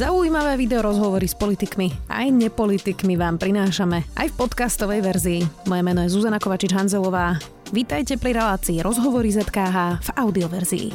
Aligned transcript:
Zaujímavé 0.00 0.56
video 0.56 0.80
rozhovory 0.80 1.28
s 1.28 1.36
politikmi 1.36 1.92
aj 2.08 2.32
nepolitikmi 2.32 3.20
vám 3.20 3.36
prinášame 3.36 4.08
aj 4.16 4.32
v 4.32 4.38
podcastovej 4.40 5.04
verzii. 5.04 5.40
Moje 5.68 5.82
meno 5.84 6.00
je 6.00 6.08
Zuzana 6.08 6.40
Kovačič-Hanzelová. 6.40 7.36
Vítajte 7.68 8.16
pri 8.16 8.32
relácii 8.32 8.80
Rozhovory 8.80 9.28
ZKH 9.28 10.00
v 10.00 10.08
audioverzii. 10.16 10.88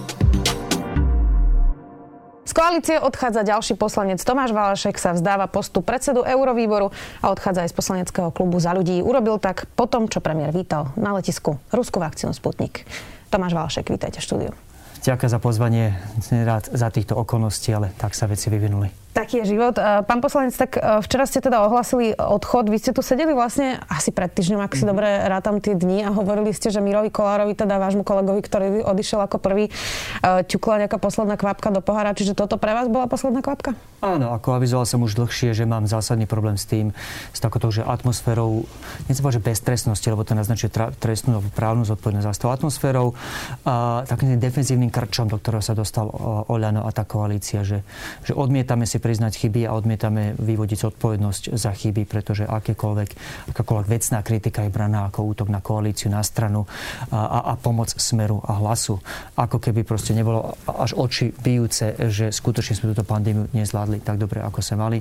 Z 2.50 2.52
koalície 2.58 2.98
odchádza 2.98 3.46
ďalší 3.46 3.78
poslanec 3.78 4.18
Tomáš 4.26 4.58
Valašek, 4.58 4.98
sa 4.98 5.14
vzdáva 5.14 5.46
postu 5.54 5.86
predsedu 5.86 6.26
Eurovýboru 6.26 6.90
a 7.22 7.30
odchádza 7.30 7.62
aj 7.62 7.70
z 7.70 7.78
poslaneckého 7.78 8.34
klubu 8.34 8.58
za 8.58 8.74
ľudí. 8.74 9.06
Urobil 9.06 9.38
tak 9.38 9.70
po 9.78 9.86
tom, 9.86 10.10
čo 10.10 10.18
premiér 10.18 10.50
vítal 10.50 10.90
na 10.98 11.14
letisku 11.14 11.62
ruskú 11.70 12.02
vakcínu 12.02 12.34
Sputnik. 12.34 12.90
Tomáš 13.30 13.54
Valašek, 13.54 13.86
vítajte 13.86 14.18
v 14.18 14.26
štúdiu. 14.26 14.65
Ďakujem 15.06 15.30
za 15.30 15.38
pozvanie. 15.38 15.94
Rád 16.34 16.74
za 16.74 16.90
týchto 16.90 17.14
okolností, 17.14 17.70
ale 17.78 17.94
tak 17.94 18.18
sa 18.18 18.26
veci 18.26 18.50
vyvinuli. 18.50 19.05
Taký 19.16 19.48
je 19.48 19.56
život. 19.56 19.80
Pán 19.80 20.20
poslanec, 20.20 20.52
tak 20.60 20.76
e, 20.76 21.00
včera 21.00 21.24
ste 21.24 21.40
teda 21.40 21.64
ohlasili 21.64 22.12
odchod. 22.20 22.68
Vy 22.68 22.84
ste 22.84 22.92
tu 22.92 23.00
sedeli 23.00 23.32
vlastne 23.32 23.80
asi 23.88 24.12
pred 24.12 24.28
týždňom, 24.28 24.60
ak 24.60 24.76
si 24.76 24.84
mm-hmm. 24.84 24.92
dobre 24.92 25.08
rátam 25.32 25.64
tie 25.64 25.72
dni 25.72 26.04
a 26.04 26.12
hovorili 26.12 26.52
ste, 26.52 26.68
že 26.68 26.84
Mirovi 26.84 27.08
Kolárovi, 27.16 27.56
teda 27.56 27.80
vášmu 27.80 28.04
kolegovi, 28.04 28.44
ktorý 28.44 28.84
odišiel 28.84 29.24
ako 29.24 29.40
prvý, 29.40 29.72
e, 29.72 30.44
ťukla 30.44 30.84
nejaká 30.84 31.00
posledná 31.00 31.40
kvapka 31.40 31.72
do 31.72 31.80
pohára. 31.80 32.12
Čiže 32.12 32.36
toto 32.36 32.60
pre 32.60 32.76
vás 32.76 32.92
bola 32.92 33.08
posledná 33.08 33.40
kvapka? 33.40 33.80
Áno, 34.04 34.36
ako 34.36 34.60
avizoval 34.60 34.84
som 34.84 35.00
už 35.00 35.16
dlhšie, 35.16 35.56
že 35.56 35.64
mám 35.64 35.88
zásadný 35.88 36.28
problém 36.28 36.60
s 36.60 36.68
tým, 36.68 36.92
s 37.32 37.40
takouto, 37.40 37.72
že 37.72 37.88
atmosférou, 37.88 38.68
nechcem 39.08 39.24
povedať, 39.24 39.40
že 39.40 39.48
beztrestnosti, 39.48 40.08
lebo 40.12 40.28
to 40.28 40.36
naznačuje 40.36 40.68
tra- 40.68 40.92
trestnú 40.92 41.40
alebo 41.40 41.48
právnu 41.56 41.88
zodpovednosť 41.88 42.28
za 42.28 42.36
tou 42.36 42.52
atmosférou, 42.52 43.16
a 43.64 44.04
takým 44.04 44.36
defenzívnym 44.36 44.92
krčom, 44.92 45.32
do 45.32 45.40
ktorého 45.40 45.64
sa 45.64 45.72
dostal 45.72 46.12
Oľano 46.52 46.84
a 46.84 46.92
tá 46.92 47.08
koalícia, 47.08 47.64
že, 47.64 47.82
že 48.28 48.36
odmietame 48.36 48.84
si 48.84 49.02
priznať 49.06 49.38
chyby 49.38 49.70
a 49.70 49.78
odmietame 49.78 50.34
vyvodiť 50.34 50.90
zodpovednosť 50.90 51.54
za 51.54 51.70
chyby, 51.70 52.10
pretože 52.10 52.50
akékoľvek, 52.50 53.10
akákoľvek 53.54 53.86
vecná 53.86 54.26
kritika 54.26 54.66
je 54.66 54.74
braná 54.74 55.06
ako 55.14 55.30
útok 55.30 55.54
na 55.54 55.62
koalíciu, 55.62 56.10
na 56.10 56.26
stranu 56.26 56.66
a, 57.14 57.54
a 57.54 57.54
pomoc 57.54 57.94
smeru 57.94 58.42
a 58.42 58.58
hlasu. 58.58 58.98
Ako 59.38 59.62
keby 59.62 59.86
proste 59.86 60.18
nebolo 60.18 60.58
až 60.66 60.98
oči 60.98 61.30
bijúce, 61.30 61.94
že 62.10 62.34
skutočne 62.34 62.74
sme 62.74 62.98
túto 62.98 63.06
pandémiu 63.06 63.46
nezvládli 63.54 64.02
tak 64.02 64.18
dobre, 64.18 64.42
ako 64.42 64.66
sme 64.66 64.82
mali. 64.82 64.98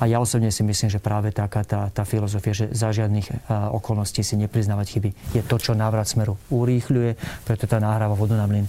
A 0.00 0.10
ja 0.10 0.18
osobne 0.18 0.48
si 0.50 0.64
myslím, 0.64 0.90
že 0.90 0.98
práve 0.98 1.30
taká 1.30 1.62
tá, 1.62 1.92
tá 1.92 2.02
filozofia, 2.08 2.56
že 2.56 2.72
za 2.72 2.90
žiadnych 2.90 3.52
okolností 3.52 4.24
si 4.24 4.34
nepriznávať 4.40 4.86
chyby, 4.96 5.10
je 5.36 5.42
to, 5.44 5.60
čo 5.60 5.76
návrat 5.76 6.08
smeru 6.08 6.40
urýchľuje, 6.48 7.44
preto 7.44 7.68
tá 7.68 7.76
nahráva 7.76 8.16
vodu 8.16 8.32
na 8.32 8.48
mlin 8.48 8.64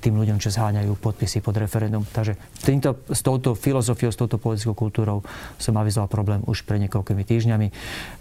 tým 0.00 0.16
ľuďom, 0.16 0.40
čo 0.40 0.48
zháňajú 0.48 0.96
podpisy 0.96 1.44
pod 1.44 1.60
referendum. 1.60 2.00
Takže 2.00 2.40
týmto, 2.64 3.04
s 3.12 3.20
touto 3.20 3.52
filozofiou 3.52 3.99
filozofiou, 4.00 4.16
s 4.16 4.16
touto 4.16 4.40
politickou 4.40 4.72
kultúrou 4.72 5.20
som 5.60 5.76
avizoval 5.76 6.08
problém 6.08 6.40
už 6.48 6.64
pred 6.64 6.80
niekoľkými 6.88 7.22
týždňami. 7.28 7.68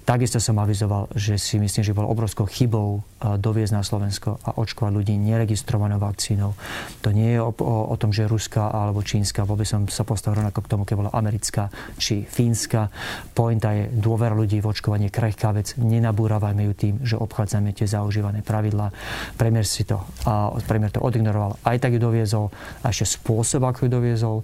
Takisto 0.04 0.44
som 0.44 0.60
avizoval, 0.60 1.08
že 1.16 1.40
si 1.40 1.56
myslím, 1.62 1.84
že 1.86 1.96
bol 1.96 2.10
obrovskou 2.10 2.44
chybou 2.50 3.06
doviezť 3.20 3.74
na 3.78 3.84
Slovensko 3.86 4.42
a 4.44 4.60
očkovať 4.60 4.92
ľudí 4.92 5.16
neregistrovanou 5.16 6.02
vakcínou. 6.02 6.58
To 7.06 7.10
nie 7.14 7.38
je 7.38 7.40
o, 7.40 7.54
o, 7.54 7.94
o 7.94 7.96
tom, 7.96 8.12
že 8.12 8.28
ruská 8.28 8.68
alebo 8.74 9.06
čínska, 9.06 9.46
vôbec 9.46 9.70
som 9.70 9.86
sa 9.88 10.04
postavil 10.04 10.42
rovnako 10.44 10.60
k 10.66 10.72
tomu, 10.72 10.84
keď 10.84 10.96
bola 10.98 11.12
americká 11.14 11.70
či 11.96 12.26
fínska. 12.26 12.90
Pointa 13.38 13.72
je 13.72 13.88
dôvera 13.94 14.34
ľudí 14.34 14.60
v 14.60 14.70
očkovanie 14.74 15.14
krehká 15.14 15.54
vec. 15.54 15.78
Nenabúravajme 15.78 16.66
ju 16.68 16.74
tým, 16.74 16.96
že 17.06 17.16
obchádzame 17.16 17.72
tie 17.78 17.86
zaužívané 17.86 18.42
pravidlá. 18.42 18.90
Premiér 19.38 19.68
si 19.70 19.86
to, 19.86 20.02
a 20.26 20.58
premiér 20.66 20.90
to 20.90 21.06
odignoroval. 21.06 21.62
Aj 21.62 21.78
tak 21.78 21.94
ju 21.94 22.02
doviezol, 22.02 22.50
a 22.82 22.90
ešte 22.90 23.22
spôsob, 23.22 23.62
ako 23.62 23.86
ju 23.86 23.90
doviezol. 23.94 24.38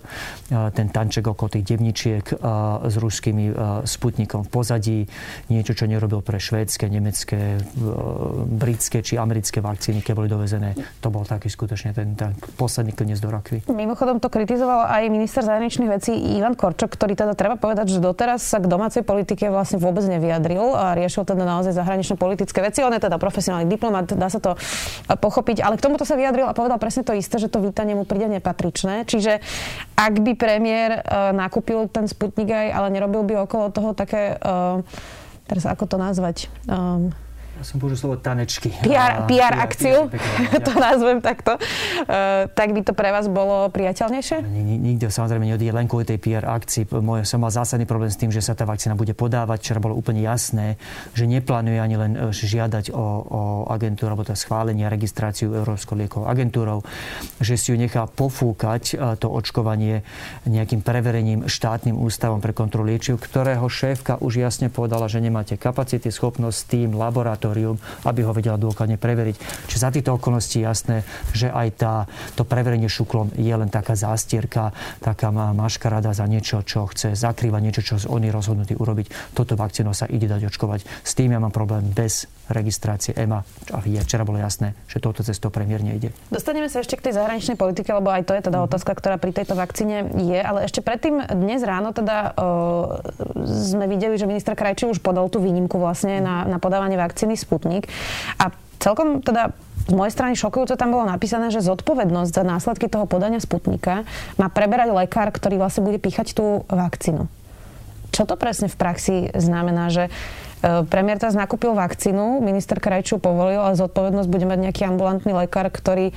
Ten 0.77 0.93
tanček 0.93 1.24
balíček 1.25 1.33
okolo 1.33 1.49
tých 1.49 1.65
devničiek 1.65 2.25
s 2.85 2.95
ruskými 3.01 3.45
sputnikom 3.85 4.45
v 4.45 4.49
pozadí. 4.49 4.99
Niečo, 5.49 5.73
čo 5.73 5.89
nerobil 5.89 6.21
pre 6.21 6.37
švédske, 6.37 6.85
nemecké, 6.85 7.57
britské 8.45 9.01
či 9.01 9.17
americké 9.17 9.59
vakcíny, 9.61 10.05
keď 10.05 10.13
boli 10.13 10.29
dovezené. 10.29 10.77
To 11.01 11.09
bol 11.09 11.25
taký 11.25 11.49
skutočne 11.49 11.97
ten, 11.97 12.13
ten 12.13 12.37
posledný 12.57 12.93
klinec 12.93 13.17
do 13.17 13.33
rakvy. 13.33 13.65
Mimochodom 13.65 14.21
to 14.21 14.29
kritizoval 14.29 14.85
aj 14.85 15.09
minister 15.09 15.41
zahraničných 15.41 15.89
vecí 15.89 16.13
Ivan 16.37 16.53
Korčok, 16.53 16.93
ktorý 16.93 17.17
teda 17.17 17.33
treba 17.33 17.57
povedať, 17.57 17.97
že 17.97 17.99
doteraz 18.03 18.45
sa 18.45 18.61
k 18.61 18.69
domácej 18.69 19.01
politike 19.01 19.49
vlastne 19.49 19.81
vôbec 19.81 20.05
nevyjadril 20.05 20.75
a 20.77 20.93
riešil 20.93 21.25
teda 21.25 21.41
naozaj 21.41 21.73
zahraničné 21.73 22.15
politické 22.19 22.61
veci. 22.61 22.85
On 22.85 22.93
je 22.93 23.01
teda 23.01 23.17
profesionálny 23.17 23.65
diplomat, 23.65 24.13
dá 24.13 24.29
sa 24.29 24.37
to 24.37 24.53
pochopiť, 25.09 25.65
ale 25.65 25.79
k 25.79 25.85
tomuto 25.87 26.03
sa 26.05 26.19
vyjadril 26.19 26.45
a 26.45 26.53
povedal 26.53 26.77
presne 26.77 27.07
to 27.07 27.15
isté, 27.15 27.39
že 27.39 27.49
to 27.49 27.63
vítanie 27.63 27.95
mu 27.95 28.03
príde 28.03 28.27
nepatričné. 28.29 29.07
Čiže 29.07 29.39
ak 29.95 30.13
by 30.19 30.31
premiér 30.35 30.89
uh, 30.99 31.14
nakúpil 31.31 31.87
ten 31.87 32.05
Sputnik 32.05 32.51
aj, 32.51 32.67
ale 32.75 32.87
nerobil 32.91 33.23
by 33.23 33.47
okolo 33.47 33.71
toho 33.71 33.95
také, 33.95 34.35
uh, 34.35 34.83
teraz 35.47 35.65
ako 35.65 35.87
to 35.87 35.97
nazvať, 35.97 36.51
um, 36.67 37.15
ja 37.55 37.63
som 37.63 37.79
použil 37.79 37.95
slovo 37.95 38.19
tanečky. 38.19 38.67
PR, 38.83 39.23
PR, 39.23 39.31
PR 39.31 39.53
akciu, 39.63 40.11
PR, 40.11 40.59
to 40.67 40.75
nazvem 40.75 41.23
takto. 41.23 41.55
Uh, 42.03 42.51
tak 42.51 42.75
by 42.75 42.83
to 42.83 42.91
pre 42.91 43.15
vás 43.15 43.31
bolo 43.31 43.71
priateľnejšie? 43.71 44.43
Nikto 44.83 45.07
samozrejme 45.07 45.47
neodíde 45.47 45.71
len 45.71 45.87
kvôli 45.87 46.03
tej 46.03 46.19
PR 46.19 46.43
akcii. 46.43 46.91
Môj, 46.99 47.23
som 47.23 47.39
mal 47.39 47.55
zásadný 47.55 47.87
problém 47.87 48.11
s 48.11 48.19
tým, 48.19 48.27
že 48.27 48.43
sa 48.43 48.59
tá 48.59 48.67
vakcína 48.67 48.99
bude 48.99 49.15
podávať. 49.15 49.63
Včera 49.63 49.79
bolo 49.79 49.95
úplne 49.95 50.19
jasné, 50.19 50.75
že 51.15 51.23
neplánuje 51.23 51.79
ani 51.79 51.95
len 51.95 52.11
e, 52.19 52.35
žiadať 52.35 52.91
o, 52.91 53.05
o 53.23 53.41
agentúru 53.71 54.11
alebo 54.11 54.27
to 54.27 54.35
schválenie 54.35 54.83
a 54.83 54.91
registráciu 54.91 55.55
Európskou 55.55 55.95
liekovou 55.95 56.27
agentúrou, 56.27 56.83
že 57.39 57.55
si 57.55 57.71
ju 57.71 57.79
nechá 57.79 58.03
pofúkať 58.03 58.83
e, 58.99 59.15
to 59.15 59.31
očkovanie 59.31 60.03
nejakým 60.43 60.83
preverením 60.83 61.47
štátnym 61.47 61.95
ústavom 61.95 62.43
pre 62.43 62.51
kontrolu 62.51 62.91
liečiv, 62.91 63.15
ktorého 63.15 63.63
šéfka 63.71 64.19
už 64.19 64.43
jasne 64.43 64.67
povedala, 64.67 65.07
že 65.07 65.23
nemáte 65.23 65.55
kapacity, 65.55 66.11
schopnosť, 66.11 66.59
tým, 66.67 66.99
laboratórium 66.99 67.44
laboratórium, 67.45 67.77
aby 68.09 68.19
ho 68.25 68.33
vedela 68.33 68.57
dôkladne 68.57 68.97
preveriť. 68.97 69.35
Čiže 69.69 69.79
za 69.79 69.89
týchto 69.93 70.17
okolností 70.17 70.65
jasné, 70.65 71.05
že 71.31 71.53
aj 71.53 71.67
tá, 71.77 71.93
to 72.33 72.41
preverenie 72.41 72.89
šuklom 72.89 73.29
je 73.37 73.53
len 73.53 73.69
taká 73.69 73.93
zástierka, 73.93 74.73
taká 74.99 75.29
maškarada 75.29 76.11
za 76.17 76.25
niečo, 76.25 76.65
čo 76.65 76.89
chce 76.89 77.13
zakrývať 77.13 77.61
niečo, 77.61 77.81
čo 77.85 77.95
oni 78.09 78.33
rozhodnutí 78.33 78.73
urobiť. 78.73 79.37
Toto 79.37 79.53
vakcínou 79.53 79.93
sa 79.93 80.09
ide 80.09 80.25
dať 80.25 80.49
očkovať. 80.49 81.05
S 81.05 81.13
tým 81.13 81.37
ja 81.37 81.39
mám 81.39 81.53
problém 81.53 81.85
bez 81.93 82.25
registrácie 82.49 83.17
EMA. 83.17 83.41
A 83.73 83.81
je, 83.81 83.97
včera 83.97 84.21
bolo 84.21 84.37
jasné, 84.37 84.77
že 84.85 85.01
touto 85.01 85.25
cestou 85.25 85.49
premiér 85.49 85.81
nejde. 85.81 86.13
Dostaneme 86.29 86.69
sa 86.69 86.81
ešte 86.81 86.97
k 86.97 87.09
tej 87.09 87.17
zahraničnej 87.17 87.57
politike, 87.57 87.89
lebo 87.89 88.13
aj 88.13 88.29
to 88.29 88.37
je 88.37 88.41
teda 88.45 88.61
mm. 88.61 88.65
otázka, 88.69 88.91
ktorá 88.93 89.17
pri 89.17 89.33
tejto 89.33 89.57
vakcíne 89.57 90.05
je. 90.13 90.39
Ale 90.39 90.69
ešte 90.69 90.85
predtým 90.85 91.25
dnes 91.33 91.65
ráno 91.65 91.89
teda 91.89 92.37
o, 92.37 93.01
sme 93.45 93.89
videli, 93.89 94.13
že 94.21 94.29
minister 94.29 94.53
Krajčí 94.53 94.85
už 94.85 95.01
podal 95.01 95.25
tú 95.33 95.41
výnimku 95.41 95.81
vlastne 95.81 96.21
na, 96.21 96.45
na 96.45 96.57
podávanie 96.61 96.97
vakcíny 97.01 97.33
Sputnik. 97.39 97.87
A 98.39 98.51
celkom 98.79 99.23
teda 99.23 99.55
z 99.85 99.93
mojej 99.93 100.13
strany 100.13 100.33
šokujúco 100.33 100.73
tam 100.73 100.89
bolo 100.89 101.05
napísané, 101.05 101.53
že 101.53 101.61
zodpovednosť 101.61 102.31
za 102.33 102.43
následky 102.43 102.89
toho 102.89 103.05
podania 103.05 103.37
Sputnika 103.37 104.01
má 104.41 104.49
preberať 104.49 104.89
lekár, 104.89 105.29
ktorý 105.29 105.61
vlastne 105.61 105.85
bude 105.85 106.01
píchať 106.01 106.33
tú 106.33 106.65
vakcínu. 106.65 107.29
Čo 108.09 108.23
to 108.25 108.39
presne 108.39 108.71
v 108.71 108.79
praxi 108.79 109.15
znamená, 109.35 109.91
že 109.91 110.07
e, 110.07 110.11
premiér 110.87 111.19
teraz 111.19 111.35
nakúpil 111.35 111.75
vakcínu, 111.75 112.41
minister 112.41 112.79
Krajču 112.79 113.19
povolil, 113.21 113.59
ale 113.61 113.77
zodpovednosť 113.77 114.29
bude 114.31 114.47
mať 114.47 114.59
nejaký 114.69 114.81
ambulantný 114.87 115.35
lekár, 115.35 115.67
ktorý 115.69 116.15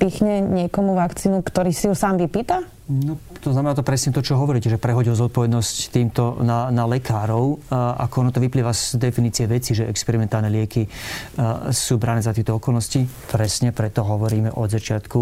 pichne 0.00 0.40
niekomu 0.42 0.96
vakcínu, 0.96 1.44
ktorý 1.44 1.70
si 1.70 1.86
ju 1.86 1.94
sám 1.94 2.16
vypýta? 2.18 2.64
No, 2.86 3.18
to 3.42 3.50
znamená 3.50 3.74
to 3.74 3.82
presne 3.82 4.14
to, 4.14 4.22
čo 4.22 4.38
hovoríte, 4.38 4.70
že 4.70 4.78
prehodil 4.78 5.18
zodpovednosť 5.18 5.76
týmto 5.90 6.38
na, 6.38 6.70
na 6.70 6.86
lekárov. 6.86 7.58
Ako 7.74 8.22
ono 8.22 8.30
to 8.30 8.38
vyplýva 8.38 8.70
z 8.70 8.94
definície 9.02 9.50
veci, 9.50 9.74
že 9.74 9.90
experimentálne 9.90 10.46
lieky 10.46 10.86
sú 11.74 11.98
brané 11.98 12.22
za 12.22 12.30
tieto 12.30 12.54
okolnosti. 12.54 13.02
Presne 13.26 13.74
preto 13.74 14.06
hovoríme 14.06 14.54
od 14.54 14.70
začiatku 14.70 15.18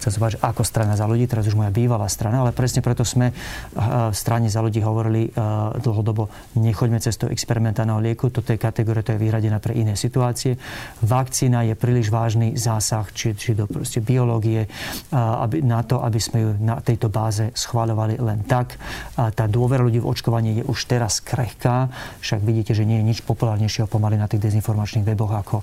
chcem 0.00 0.16
sa 0.16 0.32
ako 0.32 0.64
strana 0.64 0.96
za 0.96 1.04
ľudí, 1.04 1.28
teraz 1.28 1.44
už 1.44 1.60
moja 1.60 1.68
bývalá 1.68 2.08
strana, 2.08 2.40
ale 2.40 2.56
presne 2.56 2.80
preto 2.80 3.04
sme 3.04 3.36
v 3.76 4.16
strane 4.16 4.48
za 4.48 4.64
ľudí 4.64 4.80
hovorili 4.80 5.28
dlhodobo, 5.76 6.56
nechoďme 6.56 6.96
cez 7.04 7.20
to 7.20 7.28
experimentálneho 7.28 8.00
lieku, 8.00 8.32
toto 8.32 8.56
je 8.56 8.56
kategória, 8.56 9.04
to 9.04 9.12
je 9.12 9.20
vyhradená 9.20 9.60
pre 9.60 9.76
iné 9.76 10.00
situácie. 10.00 10.56
Vakcína 11.04 11.68
je 11.68 11.74
príliš 11.76 12.08
vážny 12.08 12.56
zásah, 12.56 13.04
či, 13.12 13.36
či 13.36 13.52
do 13.52 13.68
biológie, 14.00 14.64
aby, 15.12 15.60
na 15.60 15.84
to, 15.84 16.00
aby 16.00 16.16
sme 16.16 16.38
ju 16.40 16.50
na 16.64 16.80
tejto 16.90 17.06
báze 17.06 17.54
schváľovali 17.54 18.18
len 18.18 18.42
tak. 18.42 18.74
A 19.14 19.30
tá 19.30 19.46
dôvera 19.46 19.86
ľudí 19.86 20.02
v 20.02 20.10
očkovanie 20.10 20.58
je 20.60 20.64
už 20.66 20.90
teraz 20.90 21.22
krehká, 21.22 21.86
však 22.18 22.42
vidíte, 22.42 22.74
že 22.74 22.82
nie 22.82 22.98
je 22.98 23.08
nič 23.14 23.18
populárnejšieho 23.22 23.86
pomaly 23.86 24.18
na 24.18 24.26
tých 24.26 24.42
dezinformačných 24.50 25.06
weboch 25.06 25.30
ako 25.30 25.56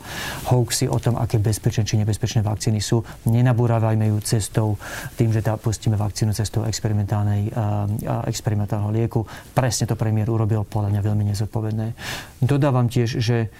hoaxy 0.53 0.87
o 0.87 0.95
tom, 1.03 1.19
aké 1.19 1.37
bezpečné 1.37 1.83
či 1.83 1.99
nebezpečné 1.99 2.39
vakcíny 2.41 2.79
sú. 2.79 3.03
Nenabúravajme 3.27 4.07
ju 4.07 4.17
cestou, 4.23 4.79
tým, 5.19 5.35
že 5.35 5.43
tá 5.43 5.59
pustíme 5.59 5.99
vakcínu 5.99 6.31
cestou 6.31 6.63
experimentálnej, 6.63 7.51
a 8.07 8.23
experimentálneho 8.29 8.93
lieku. 8.95 9.27
Presne 9.51 9.89
to 9.89 9.99
premiér 9.99 10.31
urobil 10.31 10.63
podľa 10.63 10.95
mňa 10.95 11.01
veľmi 11.03 11.23
nezodpovedné. 11.35 11.87
Dodávam 12.39 12.87
tiež, 12.87 13.19
že 13.19 13.51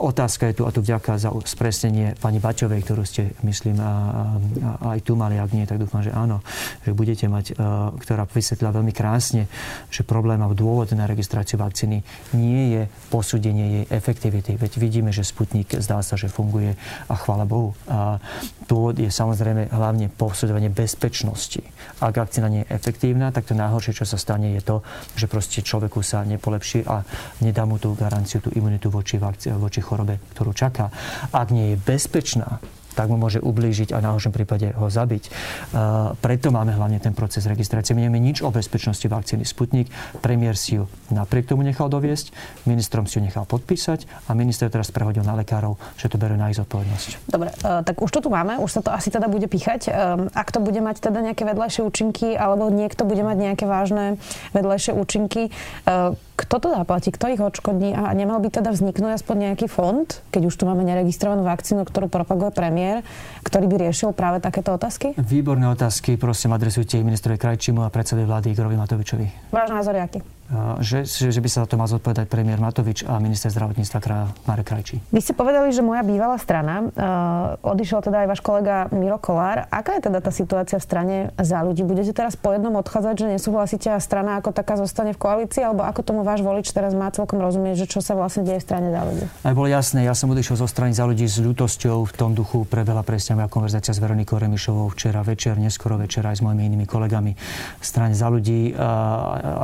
otázka 0.00 0.48
je 0.48 0.54
tu, 0.56 0.62
a 0.64 0.72
tu 0.72 0.80
vďaka 0.80 1.20
za 1.20 1.28
spresnenie 1.44 2.16
pani 2.16 2.40
Baťovej, 2.40 2.80
ktorú 2.80 3.04
ste, 3.04 3.36
myslím, 3.44 3.78
a, 3.78 3.84
a, 3.84 4.96
aj 4.96 5.04
tu 5.04 5.12
mali, 5.14 5.36
ak 5.36 5.52
nie, 5.52 5.68
tak 5.68 5.76
dúfam, 5.76 6.00
že 6.00 6.10
áno, 6.10 6.40
že 6.80 6.96
budete 6.96 7.28
mať, 7.28 7.54
a, 7.54 7.92
ktorá 7.92 8.24
vysvetlila 8.24 8.80
veľmi 8.80 8.96
krásne, 8.96 9.46
že 9.92 10.02
problém 10.02 10.40
a 10.40 10.48
dôvod 10.50 10.88
na 10.96 11.04
registráciu 11.04 11.60
vakcíny 11.60 12.00
nie 12.32 12.62
je 12.74 12.82
posúdenie 13.12 13.66
jej 13.68 13.84
efektivity. 13.92 14.56
Veď 14.56 14.72
vidíme, 14.80 15.12
že 15.12 15.22
Sputnik 15.22 15.76
zdá 15.76 16.00
sa, 16.00 16.16
že 16.16 16.32
funguje 16.32 16.74
a 17.06 17.14
chvála 17.14 17.44
Bohu. 17.44 17.76
A 17.86 18.16
dôvod 18.64 18.96
je 18.96 19.12
samozrejme 19.12 19.68
hlavne 19.68 20.08
posúdenie 20.08 20.72
bezpečnosti. 20.72 21.60
Ak 22.00 22.16
vakcína 22.16 22.48
nie 22.48 22.64
je 22.64 22.72
efektívna, 22.72 23.28
tak 23.34 23.44
to 23.44 23.54
najhoršie, 23.58 23.92
čo 23.92 24.08
sa 24.08 24.16
stane, 24.16 24.56
je 24.56 24.62
to, 24.64 24.80
že 25.18 25.28
proste 25.28 25.60
človeku 25.60 26.00
sa 26.00 26.24
nepolepší 26.24 26.88
a 26.88 27.04
nedá 27.44 27.68
mu 27.68 27.76
tú 27.76 27.92
garanciu, 27.92 28.40
tú 28.40 28.48
imunitu 28.56 28.88
voči, 28.88 29.20
voči 29.20 29.80
chorobe, 29.90 30.22
ktorú 30.38 30.54
čaká. 30.54 30.94
Ak 31.34 31.50
nie 31.50 31.74
je 31.74 31.82
bezpečná, 31.82 32.62
tak 32.94 33.06
mu 33.06 33.16
môže 33.16 33.38
ublížiť 33.40 33.94
a 33.94 34.02
na 34.02 34.12
horšom 34.12 34.34
prípade 34.34 34.74
ho 34.74 34.90
zabiť. 34.90 35.30
Uh, 35.72 36.12
preto 36.18 36.50
máme 36.50 36.74
hlavne 36.74 36.98
ten 36.98 37.14
proces 37.14 37.46
registrácie. 37.46 37.94
My 37.94 38.06
nevieme 38.06 38.20
nič 38.20 38.42
o 38.42 38.50
bezpečnosti 38.50 39.06
vakcíny 39.06 39.46
Sputnik. 39.46 39.88
Premiér 40.18 40.58
si 40.58 40.76
ju 40.76 40.90
napriek 41.14 41.48
tomu 41.48 41.62
nechal 41.62 41.86
doviesť, 41.86 42.34
ministrom 42.66 43.06
si 43.06 43.18
ju 43.18 43.22
nechal 43.24 43.46
podpísať 43.46 44.28
a 44.28 44.34
minister 44.34 44.66
teraz 44.68 44.90
prehodil 44.90 45.22
na 45.22 45.38
lekárov, 45.38 45.78
že 45.96 46.10
to 46.10 46.18
berú 46.18 46.34
na 46.34 46.50
ich 46.50 46.58
zodpovednosť. 46.58 47.30
Dobre, 47.30 47.54
uh, 47.62 47.80
tak 47.86 47.96
už 48.02 48.10
to 48.10 48.20
tu 48.26 48.28
máme, 48.28 48.58
už 48.58 48.68
sa 48.68 48.80
to 48.82 48.90
asi 48.90 49.08
teda 49.08 49.30
bude 49.30 49.46
píchať. 49.46 49.88
Um, 49.88 50.26
ak 50.34 50.50
to 50.50 50.58
bude 50.58 50.82
mať 50.82 51.00
teda 51.00 51.22
nejaké 51.22 51.46
vedľajšie 51.46 51.82
účinky, 51.86 52.34
alebo 52.34 52.68
niekto 52.68 53.06
bude 53.06 53.22
mať 53.22 53.36
nejaké 53.38 53.64
vážne 53.70 54.18
vedľajšie 54.52 54.92
účinky, 54.98 55.54
uh, 55.86 56.18
kto 56.40 56.56
to 56.56 56.68
zaplatí, 56.72 57.12
kto 57.12 57.36
ich 57.36 57.42
odškodní 57.44 57.92
a 57.92 58.08
nemal 58.16 58.40
by 58.40 58.48
teda 58.48 58.72
vzniknúť 58.72 59.20
aspoň 59.20 59.52
nejaký 59.52 59.68
fond, 59.68 60.08
keď 60.32 60.42
už 60.48 60.54
tu 60.56 60.64
máme 60.64 60.80
neregistrovanú 60.88 61.44
vakcínu, 61.44 61.84
ktorú 61.84 62.08
propaguje 62.08 62.56
premiér, 62.56 63.04
ktorý 63.44 63.68
by 63.68 63.76
riešil 63.84 64.16
práve 64.16 64.40
takéto 64.40 64.72
otázky? 64.72 65.12
Výborné 65.20 65.68
otázky, 65.68 66.16
prosím, 66.16 66.56
adresujte 66.56 66.96
ich 66.96 67.04
ministrovi 67.04 67.36
Krajčimu 67.36 67.84
a 67.84 67.92
predsedovi 67.92 68.24
vlády 68.24 68.46
Igorovi 68.56 68.80
Matovičovi. 68.80 69.52
Váš 69.52 69.68
názor 69.68 70.00
je 70.00 70.02
aký? 70.02 70.39
Že, 70.82 71.06
že 71.06 71.40
by 71.40 71.48
sa 71.48 71.62
za 71.62 71.70
to 71.70 71.78
mal 71.78 71.86
zodpovedať 71.86 72.26
premiér 72.26 72.58
Matovič 72.58 73.06
a 73.06 73.22
minister 73.22 73.54
zdravotníctva 73.54 73.98
Kraja 74.02 74.26
Marek 74.50 74.66
Krajčí. 74.66 74.96
Vy 75.14 75.20
ste 75.22 75.32
povedali, 75.34 75.70
že 75.70 75.82
moja 75.82 76.02
bývalá 76.02 76.36
strana, 76.42 76.90
uh, 76.90 77.58
odišiel 77.62 78.02
teda 78.02 78.26
aj 78.26 78.28
váš 78.30 78.40
kolega 78.42 78.90
Miro 78.90 79.18
Kolár. 79.22 79.70
Aká 79.70 79.98
je 79.98 80.10
teda 80.10 80.18
tá 80.22 80.34
situácia 80.34 80.78
v 80.78 80.84
strane 80.84 81.16
za 81.38 81.62
ľudí? 81.62 81.82
Budete 81.82 82.14
teraz 82.14 82.34
po 82.38 82.54
jednom 82.54 82.74
odchádzať, 82.78 83.14
že 83.14 83.26
nesúhlasíte 83.36 83.88
a 83.90 83.98
strana 83.98 84.38
ako 84.38 84.54
taká 84.54 84.78
zostane 84.78 85.14
v 85.14 85.22
koalícii? 85.22 85.62
Alebo 85.62 85.86
ako 85.86 86.00
tomu 86.02 86.20
váš 86.22 86.42
volič 86.42 86.70
teraz 86.70 86.94
má 86.94 87.10
celkom 87.10 87.38
rozumieť, 87.42 87.84
že 87.84 87.98
čo 87.98 88.00
sa 88.02 88.14
vlastne 88.14 88.46
deje 88.46 88.62
v 88.62 88.64
strane 88.66 88.88
za 88.90 89.02
ľudí? 89.06 89.24
Aj 89.46 89.54
bolo 89.54 89.68
jasné, 89.70 90.06
ja 90.06 90.14
som 90.14 90.30
odišiel 90.30 90.56
zo 90.58 90.68
strany 90.70 90.94
za 90.94 91.06
ľudí 91.06 91.26
s 91.26 91.38
ľutosťou 91.38 92.06
v 92.06 92.12
tom 92.14 92.34
duchu 92.34 92.66
prebehla 92.66 93.02
presne 93.02 93.38
moja 93.38 93.50
konverzácia 93.50 93.94
s 93.94 93.98
Veronikou 93.98 94.38
Remišovou 94.38 94.90
včera 94.94 95.22
večer, 95.22 95.58
neskoro 95.58 95.98
večer 95.98 96.26
aj 96.26 96.38
s 96.38 96.42
mojimi 96.42 96.66
inými 96.66 96.86
kolegami 96.86 97.32
v 97.78 97.84
strane 97.84 98.14
za 98.14 98.30
ľudí 98.30 98.72
a, 98.74 98.88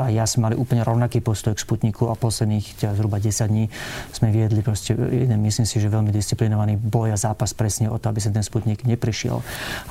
a 0.03 0.15
ja 0.15 0.27
sme 0.27 0.51
mali 0.51 0.57
úplne 0.59 0.76
rovnaký 0.83 1.23
postoj 1.23 1.55
k 1.55 1.61
Sputniku 1.63 2.11
a 2.11 2.19
posledných 2.19 2.81
zhruba 2.81 3.21
10 3.23 3.49
dní 3.49 3.69
sme 4.13 4.33
viedli 4.33 4.61
proste 4.61 4.97
jeden, 4.97 5.41
myslím 5.45 5.69
si, 5.69 5.79
že 5.79 5.93
veľmi 5.93 6.11
disciplinovaný 6.11 6.81
boj 6.81 7.15
a 7.15 7.19
zápas 7.21 7.53
presne 7.53 7.93
o 7.93 7.97
to, 7.97 8.09
aby 8.11 8.21
sa 8.21 8.33
ten 8.33 8.43
Sputnik 8.43 8.83
neprišiel. 8.85 9.41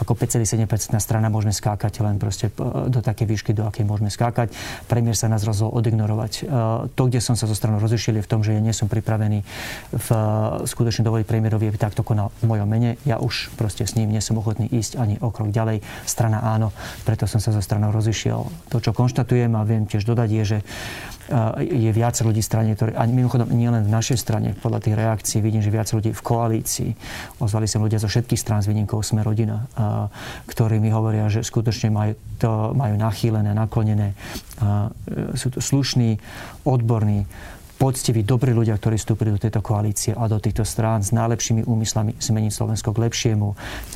Ako 0.01 0.17
5,7% 0.17 0.97
strana 0.99 1.29
môžeme 1.29 1.53
skákať 1.53 2.01
len 2.01 2.17
proste 2.17 2.51
e, 2.51 2.89
do 2.89 2.99
také 2.99 3.23
výšky, 3.23 3.53
do 3.53 3.65
akej 3.65 3.85
môžeme 3.85 4.09
skákať. 4.09 4.51
Premiér 4.89 5.15
sa 5.15 5.29
nás 5.31 5.45
rozhodol 5.45 5.77
odignorovať. 5.79 6.31
E, 6.35 6.41
to, 6.93 7.03
kde 7.07 7.21
som 7.21 7.37
sa 7.37 7.45
zo 7.45 7.55
stranou 7.55 7.77
rozišiel, 7.79 8.19
je 8.19 8.25
v 8.25 8.29
tom, 8.29 8.41
že 8.41 8.57
ja 8.57 8.61
nie 8.61 8.73
som 8.73 8.89
pripravený 8.89 9.45
v, 9.93 10.09
e, 10.09 10.67
skutočne 10.67 11.05
dovoliť 11.05 11.25
premiérovi, 11.29 11.69
aby 11.69 11.77
takto 11.77 12.01
konal 12.01 12.33
v 12.41 12.49
mojom 12.49 12.67
mene. 12.67 12.97
Ja 13.05 13.21
už 13.21 13.53
proste 13.55 13.85
s 13.85 13.93
ním 13.93 14.11
nie 14.11 14.21
som 14.23 14.35
ochotný 14.41 14.67
ísť 14.67 14.97
ani 14.97 15.21
o 15.21 15.29
krok 15.29 15.53
ďalej. 15.53 15.81
Strana 16.03 16.41
áno, 16.41 16.73
preto 17.05 17.29
som 17.29 17.39
sa 17.39 17.53
zo 17.53 17.61
stranou 17.61 17.93
rozišiel. 17.93 18.71
To, 18.71 18.77
čo 18.81 18.91
konštatujem 18.91 19.53
a 19.53 19.67
viem 19.67 19.85
tiež 19.85 20.07
dodať, 20.07 20.29
je, 20.31 20.43
že 20.43 20.57
je 21.57 21.89
viac 21.89 22.13
ľudí 22.21 22.37
v 22.37 22.45
strane, 22.45 22.69
ktorí, 22.77 22.93
ani 22.93 23.13
mimochodom 23.17 23.49
nie 23.49 23.65
len 23.65 23.81
v 23.81 23.89
našej 23.89 24.17
strane, 24.21 24.53
podľa 24.53 24.79
tých 24.85 24.95
reakcií 24.95 25.39
vidím, 25.41 25.65
že 25.65 25.73
viac 25.73 25.89
ľudí 25.89 26.13
v 26.13 26.21
koalícii, 26.21 26.89
ozvali 27.41 27.65
sa 27.65 27.81
ľudia 27.81 27.97
zo 27.97 28.05
všetkých 28.05 28.37
strán 28.37 28.61
s 28.61 28.69
výnimkou 28.69 29.01
Sme 29.01 29.25
rodina, 29.25 29.65
ktorí 30.45 30.77
mi 30.77 30.93
hovoria, 30.93 31.25
že 31.25 31.41
skutočne 31.41 31.89
majú, 31.89 32.13
to, 32.37 32.77
majú 32.77 32.93
nachýlené, 33.01 33.57
naklonené, 33.57 34.13
sú 35.33 35.49
to 35.49 35.65
slušní, 35.65 36.21
odborní, 36.61 37.25
poctiví, 37.75 38.23
dobrí 38.23 38.55
ľudia, 38.55 38.79
ktorí 38.79 38.95
vstúpili 38.95 39.35
do 39.35 39.39
tejto 39.39 39.59
koalície 39.59 40.15
a 40.15 40.25
do 40.31 40.39
týchto 40.39 40.63
strán 40.63 41.03
s 41.03 41.11
najlepšími 41.11 41.67
úmyslami 41.67 42.15
zmeniť 42.17 42.51
Slovensko 42.51 42.95
k 42.95 43.01
lepšiemu, 43.05 43.47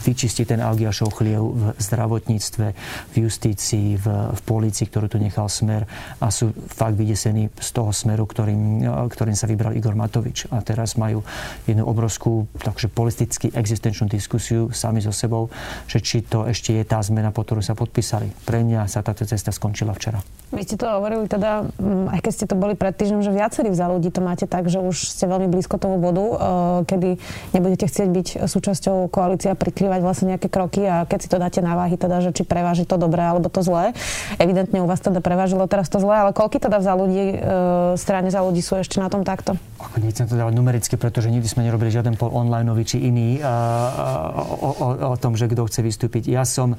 vyčistiť 0.04 0.46
ten 0.56 0.60
Algiašov 0.60 1.16
chliev 1.16 1.44
v 1.56 1.64
zdravotníctve, 1.80 2.68
v 3.10 3.16
justícii, 3.16 3.96
v, 3.96 4.06
v 4.36 4.42
polícii, 4.44 4.86
ktorú 4.86 5.08
tu 5.08 5.18
nechal 5.18 5.48
smer 5.48 5.88
a 6.20 6.28
sú 6.28 6.52
fakt 6.70 7.00
vydesení 7.00 7.48
z 7.56 7.70
toho 7.72 7.96
smeru, 7.96 8.28
ktorým, 8.28 8.84
ktorým 8.86 9.34
sa 9.34 9.48
vybral 9.48 9.74
Igor 9.74 9.96
Matovič. 9.96 10.52
A 10.52 10.60
teraz 10.60 11.00
majú 11.00 11.24
jednu 11.64 11.88
obrovskú 11.88 12.52
takže 12.60 12.92
politicky 12.92 13.48
existenčnú 13.56 14.12
diskusiu 14.12 14.70
sami 14.76 15.00
so 15.00 15.16
sebou, 15.16 15.48
že 15.88 16.04
či 16.04 16.22
to 16.28 16.44
ešte 16.46 16.76
je 16.76 16.84
tá 16.84 17.00
zmena, 17.00 17.32
po 17.32 17.48
ktorú 17.48 17.64
sa 17.64 17.74
podpísali. 17.80 18.28
Pre 18.44 18.60
mňa 18.60 18.92
sa 18.92 19.00
táto 19.00 19.24
cesta 19.24 19.56
skončila 19.56 19.96
včera. 19.96 20.20
Vy 20.50 20.66
ste 20.66 20.76
to 20.76 20.90
hovorili 20.90 21.30
teda, 21.30 21.64
mm, 21.78 22.10
aj 22.10 22.20
keď 22.26 22.32
ste 22.34 22.46
to 22.50 22.56
boli 22.58 22.74
pred 22.74 22.92
týždňom, 22.98 23.22
že 23.22 23.32
viacerí 23.32 23.70
za 23.80 23.88
ľudí 23.88 24.12
to 24.12 24.20
máte 24.20 24.44
tak, 24.44 24.68
že 24.68 24.84
už 24.84 25.16
ste 25.16 25.24
veľmi 25.32 25.48
blízko 25.48 25.80
tomu 25.80 26.04
bodu, 26.04 26.26
eh, 26.28 26.38
kedy 26.84 27.10
nebudete 27.56 27.88
chcieť 27.88 28.10
byť 28.12 28.28
súčasťou 28.44 29.08
koalície 29.08 29.48
a 29.48 29.56
prikrývať 29.56 30.04
vlastne 30.04 30.36
nejaké 30.36 30.52
kroky 30.52 30.84
a 30.84 31.08
keď 31.08 31.20
si 31.24 31.32
to 31.32 31.40
dáte 31.40 31.64
na 31.64 31.80
váhy, 31.80 31.96
teda, 31.96 32.20
že 32.20 32.36
či 32.36 32.44
preváži 32.44 32.84
to 32.84 33.00
dobré 33.00 33.24
alebo 33.24 33.48
to 33.48 33.64
zlé. 33.64 33.96
Evidentne 34.36 34.84
u 34.84 34.88
vás 34.90 35.00
teda 35.00 35.24
prevážilo 35.24 35.64
teraz 35.72 35.88
to 35.88 36.04
zlé, 36.04 36.28
ale 36.28 36.32
koľky 36.36 36.60
teda 36.60 36.84
za 36.84 36.92
ľudí, 37.00 37.40
eh, 37.40 37.96
strane 37.96 38.28
za 38.28 38.44
ľudí 38.44 38.60
sú 38.60 38.76
ešte 38.76 39.00
na 39.00 39.08
tom 39.08 39.24
takto? 39.24 39.56
Ako 39.80 40.04
nechcem 40.04 40.28
to 40.28 40.36
dávať 40.36 40.54
numericky, 40.58 40.96
pretože 41.00 41.32
nikdy 41.32 41.48
sme 41.48 41.64
nerobili 41.64 41.94
žiaden 41.94 42.20
pol 42.20 42.34
online 42.36 42.68
či 42.84 43.02
iný 43.06 43.42
a, 43.42 43.50
a, 43.50 44.06
o, 44.46 44.70
o, 44.72 44.88
o, 45.14 45.18
tom, 45.18 45.38
že 45.38 45.50
kto 45.50 45.68
chce 45.68 45.86
vystúpiť. 45.86 46.30
Ja 46.30 46.46
som 46.46 46.78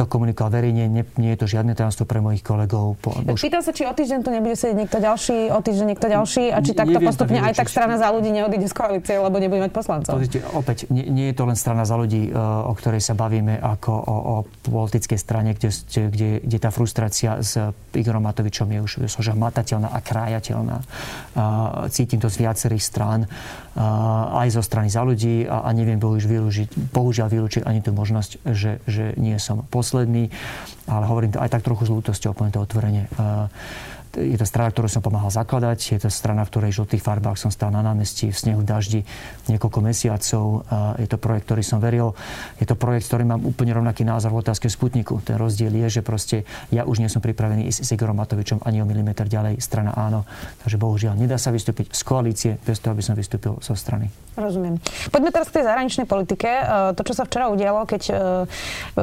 to 0.00 0.08
komunikoval 0.08 0.52
verejne, 0.52 0.88
nie, 0.88 1.04
nie 1.20 1.36
je 1.36 1.38
to 1.44 1.46
žiadne 1.50 1.76
tajomstvo 1.76 2.08
pre 2.08 2.24
mojich 2.24 2.40
kolegov. 2.40 2.96
Po, 3.04 3.12
už... 3.12 3.40
Pýtam 3.40 3.60
sa, 3.60 3.76
či 3.76 3.84
o 3.84 3.92
týždeň 3.92 4.20
tu 4.24 4.30
nebude 4.32 4.56
sedieť 4.56 4.76
niekto 4.76 4.98
ďalší, 5.00 5.52
o 5.52 5.58
týždeň 5.60 5.86
niekto 5.92 6.06
ďalší 6.08 6.29
a 6.54 6.62
či 6.62 6.76
takto 6.76 7.00
Neviem 7.00 7.10
postupne 7.10 7.40
aj 7.42 7.58
tak 7.58 7.66
strana 7.66 7.98
za 7.98 8.12
ľudí 8.14 8.30
neodíde 8.30 8.70
z 8.70 8.74
koalície, 8.76 9.18
lebo 9.18 9.40
nebude 9.42 9.66
mať 9.66 9.72
poslancov. 9.74 10.14
Pozrite, 10.14 10.44
opäť, 10.54 10.86
nie, 10.92 11.08
nie 11.10 11.26
je 11.32 11.34
to 11.34 11.44
len 11.50 11.58
strana 11.58 11.82
za 11.82 11.98
ľudí, 11.98 12.30
e, 12.30 12.32
o 12.38 12.72
ktorej 12.76 13.02
sa 13.02 13.18
bavíme 13.18 13.58
ako 13.58 13.90
o, 13.90 14.16
o 14.16 14.34
politickej 14.68 15.18
strane, 15.18 15.56
kde, 15.58 15.74
kde, 16.12 16.30
kde 16.46 16.58
tá 16.62 16.70
frustrácia 16.70 17.42
s 17.42 17.58
Igorom 17.96 18.22
Matovičom 18.22 18.70
je 18.70 18.80
už 18.84 18.92
že 19.08 19.34
matateľná 19.36 19.90
a 19.92 19.98
krájateľná. 20.00 20.76
Cítim 21.92 22.18
to 22.18 22.32
z 22.32 22.46
viacerých 22.46 22.84
strán, 22.84 23.20
aj 24.34 24.48
zo 24.50 24.62
strany 24.64 24.90
za 24.90 25.06
ľudí 25.06 25.46
a, 25.46 25.64
a 25.64 25.70
neviem 25.70 26.00
bohužiaľ 26.00 26.30
vylúžiť, 26.30 26.68
bohužiaľ 26.90 27.28
vylúčiť 27.30 27.62
ani 27.64 27.80
tú 27.80 27.94
možnosť, 27.94 28.30
že, 28.52 28.82
že 28.84 29.14
nie 29.16 29.36
som 29.38 29.62
posledný, 29.70 30.28
ale 30.90 31.04
hovorím 31.06 31.32
to 31.36 31.42
aj 31.42 31.50
tak 31.54 31.62
trochu 31.62 31.86
s 31.86 31.90
lútosťou, 31.92 32.34
poviem 32.34 32.52
to 32.52 32.64
otvorene. 32.64 33.02
Je 34.10 34.34
to 34.34 34.42
strana, 34.42 34.74
ktorú 34.74 34.90
som 34.90 35.06
pomáhal 35.06 35.30
zakladať. 35.30 35.78
Je 35.94 36.00
to 36.02 36.10
strana, 36.10 36.42
v 36.42 36.50
ktorej 36.50 36.70
v 36.74 36.78
žltých 36.82 37.02
farbách 37.06 37.38
som 37.38 37.54
stál 37.54 37.70
na 37.70 37.78
námestí 37.78 38.30
v 38.30 38.34
snehu, 38.34 38.66
daždi 38.66 39.06
niekoľko 39.46 39.78
mesiacov. 39.86 40.66
Je 40.98 41.06
to 41.06 41.14
projekt, 41.14 41.46
ktorý 41.46 41.62
som 41.62 41.78
veril. 41.78 42.18
Je 42.58 42.66
to 42.66 42.74
projekt, 42.74 43.06
ktorý 43.06 43.22
mám 43.22 43.46
úplne 43.46 43.70
rovnaký 43.70 44.02
názor 44.02 44.34
v 44.34 44.42
otázke 44.42 44.66
Sputniku. 44.66 45.22
Ten 45.22 45.38
rozdiel 45.38 45.70
je, 45.86 46.00
že 46.00 46.02
proste 46.02 46.42
ja 46.74 46.82
už 46.82 46.98
nie 46.98 47.06
som 47.06 47.22
pripravený 47.22 47.70
ísť 47.70 47.86
s 47.86 47.94
Igorom 47.94 48.18
Matovičom 48.18 48.66
ani 48.66 48.82
o 48.82 48.86
milimeter 48.86 49.30
ďalej. 49.30 49.62
Strana 49.62 49.94
áno. 49.94 50.26
Takže 50.66 50.74
bohužiaľ 50.74 51.14
nedá 51.14 51.38
sa 51.38 51.54
vystúpiť 51.54 51.94
z 51.94 52.02
koalície 52.02 52.52
bez 52.58 52.82
toho, 52.82 52.98
aby 52.98 53.06
som 53.06 53.14
vystúpil 53.14 53.62
zo 53.62 53.78
strany. 53.78 54.10
Rozumiem. 54.40 54.80
Poďme 55.12 55.30
teraz 55.30 55.52
k 55.52 55.60
tej 55.60 55.64
zahraničnej 55.68 56.08
politike. 56.08 56.48
E, 56.48 56.62
to, 56.96 57.02
čo 57.04 57.12
sa 57.12 57.28
včera 57.28 57.52
udialo, 57.52 57.84
keď 57.84 58.02
e, 58.08 58.12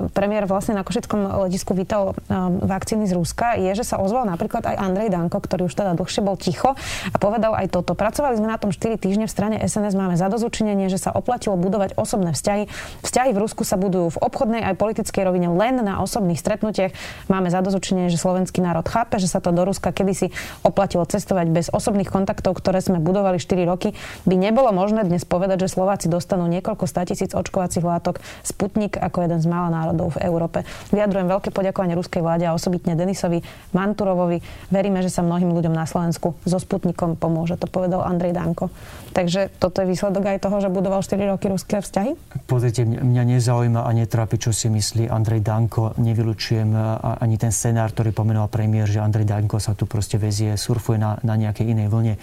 premiér 0.09 0.49
vlastne 0.49 0.73
na 0.73 0.81
Košickom 0.81 1.45
letisku 1.45 1.77
vítal 1.77 2.17
e, 2.25 2.33
vakcíny 2.65 3.05
z 3.05 3.13
Ruska, 3.13 3.53
je, 3.53 3.69
že 3.77 3.85
sa 3.85 4.01
ozval 4.01 4.25
napríklad 4.25 4.65
aj 4.65 4.75
Andrej 4.81 5.13
Danko, 5.13 5.37
ktorý 5.37 5.69
už 5.69 5.77
teda 5.77 5.93
dlhšie 5.93 6.25
bol 6.25 6.33
ticho 6.41 6.73
a 7.13 7.15
povedal 7.21 7.53
aj 7.53 7.69
toto. 7.69 7.93
Pracovali 7.93 8.41
sme 8.41 8.49
na 8.49 8.57
tom 8.57 8.73
4 8.73 8.97
týždne 8.97 9.29
v 9.29 9.31
strane 9.31 9.55
SNS, 9.61 9.93
máme 9.93 10.17
zadozučinenie, 10.17 10.89
že 10.89 10.97
sa 10.97 11.13
oplatilo 11.13 11.53
budovať 11.53 11.93
osobné 11.93 12.33
vzťahy. 12.33 12.65
Vzťahy 13.05 13.29
v 13.37 13.39
Rusku 13.39 13.61
sa 13.61 13.77
budujú 13.77 14.17
v 14.17 14.21
obchodnej 14.25 14.65
aj 14.65 14.73
politickej 14.73 15.21
rovine 15.21 15.53
len 15.53 15.77
na 15.85 16.01
osobných 16.01 16.41
stretnutiach. 16.41 16.97
Máme 17.29 17.53
zadozučinenie, 17.53 18.09
že 18.09 18.17
slovenský 18.17 18.65
národ 18.65 18.89
chápe, 18.89 19.21
že 19.21 19.29
sa 19.29 19.37
to 19.37 19.53
do 19.53 19.61
Ruska 19.69 19.93
kedysi 19.93 20.33
oplatilo 20.65 21.05
cestovať 21.05 21.45
bez 21.53 21.65
osobných 21.69 22.09
kontaktov, 22.09 22.57
ktoré 22.57 22.81
sme 22.81 22.97
budovali 22.97 23.37
4 23.37 23.69
roky. 23.69 23.93
By 24.25 24.35
nebolo 24.39 24.73
možné 24.73 25.03
dnes 25.03 25.26
povedať, 25.27 25.67
že 25.67 25.75
Slováci 25.75 26.07
dostanú 26.07 26.47
niekoľko 26.47 26.87
statisíc 26.87 27.35
očkovacích 27.35 27.83
látok 27.83 28.23
Sputnik 28.41 28.95
ako 28.95 29.27
jeden 29.27 29.39
z 29.43 29.47
mála 29.51 29.69
národov 29.69 30.15
v 30.15 30.23
Európe. 30.25 30.63
Vyjadrujem 30.89 31.27
veľké 31.27 31.51
poďakovanie 31.51 31.99
ruskej 31.99 32.23
vláde 32.23 32.47
a 32.47 32.55
osobitne 32.55 32.95
Denisovi 32.95 33.43
Manturovovi. 33.75 34.39
Veríme, 34.71 35.03
že 35.03 35.11
sa 35.11 35.21
mnohým 35.21 35.51
ľuďom 35.51 35.75
na 35.75 35.83
Slovensku 35.83 36.39
so 36.47 36.57
Sputnikom 36.57 37.19
pomôže. 37.19 37.59
To 37.59 37.67
povedal 37.67 38.07
Andrej 38.07 38.33
Danko. 38.33 38.71
Takže 39.11 39.49
toto 39.57 39.81
je 39.81 39.89
výsledok 39.89 40.37
aj 40.37 40.45
toho, 40.45 40.61
že 40.61 40.69
budoval 40.69 41.01
4 41.01 41.17
roky 41.33 41.49
ruské 41.49 41.81
vzťahy? 41.81 42.13
Pozrite, 42.45 42.85
mňa 42.85 43.23
nezaujíma 43.37 43.81
a 43.81 43.91
netrápi, 43.91 44.37
čo 44.37 44.53
si 44.53 44.69
myslí 44.69 45.09
Andrej 45.09 45.41
Danko. 45.41 45.97
Nevylučujem 45.97 46.69
ani 47.01 47.35
ten 47.41 47.49
scenár, 47.49 47.91
ktorý 47.97 48.13
pomenoval 48.13 48.47
premiér, 48.47 48.85
že 48.85 49.01
Andrej 49.01 49.25
Danko 49.25 49.57
sa 49.57 49.73
tu 49.73 49.89
proste 49.89 50.21
vezie, 50.21 50.53
surfuje 50.53 51.01
na, 51.01 51.17
na 51.25 51.33
nejakej 51.33 51.65
inej 51.73 51.87
vlne. 51.89 52.13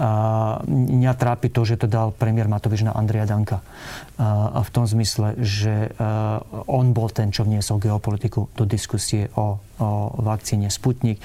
A 0.00 0.08
mňa 0.64 1.12
trápi 1.20 1.52
to, 1.52 1.68
že 1.68 1.76
to 1.76 1.86
dal 1.86 2.16
premiér 2.38 2.54
Matovič 2.54 2.86
na 2.86 2.94
Andreja 2.94 3.26
Danka. 3.26 3.58
V 4.62 4.70
tom 4.70 4.86
zmysle, 4.86 5.34
že 5.42 5.90
on 6.70 6.94
bol 6.94 7.10
ten, 7.10 7.34
čo 7.34 7.42
vniesol 7.42 7.82
geopolitiku 7.82 8.54
do 8.54 8.62
diskusie 8.62 9.26
o 9.34 9.58
o 9.78 10.14
vakcíne 10.22 10.70
Sputnik. 10.70 11.18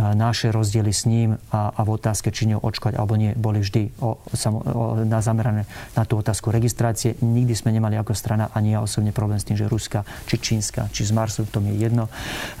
Naše 0.00 0.48
rozdiely 0.48 0.96
s 0.96 1.04
ním 1.04 1.36
a, 1.52 1.76
a 1.76 1.80
v 1.84 2.00
otázke, 2.00 2.32
či 2.32 2.48
ňou 2.48 2.64
očkovať 2.64 2.96
alebo 2.96 3.20
nie, 3.20 3.36
boli 3.36 3.60
vždy 3.60 4.00
o, 4.00 4.16
o, 4.16 4.96
na 5.04 5.20
zamerané 5.20 5.68
na 5.92 6.08
tú 6.08 6.16
otázku 6.16 6.48
registrácie. 6.48 7.20
Nikdy 7.20 7.52
sme 7.52 7.68
nemali 7.68 8.00
ako 8.00 8.16
strana, 8.16 8.48
ani 8.56 8.72
ja 8.72 8.80
osobne 8.80 9.12
problém 9.12 9.36
s 9.36 9.44
tým, 9.44 9.60
že 9.60 9.68
Ruska, 9.68 10.00
či 10.24 10.40
Čínska, 10.40 10.88
či 10.88 11.04
z 11.04 11.12
Marsu, 11.12 11.44
to 11.44 11.60
mi 11.60 11.76
je 11.76 11.84
jedno. 11.84 12.08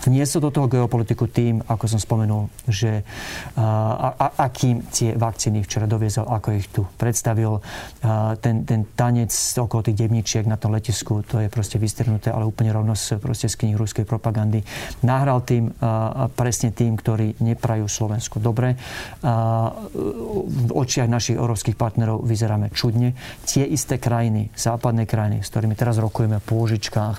Vniesol 0.04 0.44
do 0.44 0.52
toho 0.52 0.68
geopolitiku 0.68 1.32
tým, 1.32 1.64
ako 1.64 1.84
som 1.88 1.96
spomenul, 1.96 2.52
že 2.68 3.08
a, 3.56 4.12
a, 4.20 4.26
akým 4.44 4.84
tie 4.92 5.16
vakcíny 5.16 5.64
včera 5.64 5.88
doviezol, 5.88 6.28
ako 6.28 6.48
ich 6.52 6.68
tu 6.68 6.84
predstavil. 7.00 7.56
A, 8.04 8.36
ten, 8.36 8.68
ten 8.68 8.84
tanec 8.92 9.32
okolo 9.56 9.80
tých 9.80 9.96
devničiek 9.96 10.44
na 10.44 10.60
tom 10.60 10.76
letisku, 10.76 11.24
to 11.24 11.40
je 11.40 11.48
proste 11.48 11.80
vystrhnuté, 11.80 12.28
ale 12.28 12.44
úplne 12.44 12.68
rovno 12.68 12.92
z, 12.92 13.16
proste 13.16 13.48
z 13.48 13.56
knih 13.56 13.80
ruskej 13.80 14.04
propagandy. 14.04 14.60
Nahra 15.08 15.29
nahral 15.30 15.46
tým 15.46 15.70
presne 16.34 16.74
tým, 16.74 16.98
ktorí 16.98 17.38
neprajú 17.38 17.86
Slovensku 17.86 18.42
dobre. 18.42 18.74
V 20.42 20.70
očiach 20.74 21.06
našich 21.06 21.38
európskych 21.38 21.78
partnerov 21.78 22.26
vyzeráme 22.26 22.74
čudne. 22.74 23.14
Tie 23.46 23.62
isté 23.62 24.02
krajiny, 24.02 24.50
západné 24.58 25.06
krajiny, 25.06 25.46
s 25.46 25.54
ktorými 25.54 25.78
teraz 25.78 26.02
rokujeme 26.02 26.42
o 26.42 26.44
pôžičkách 26.44 27.16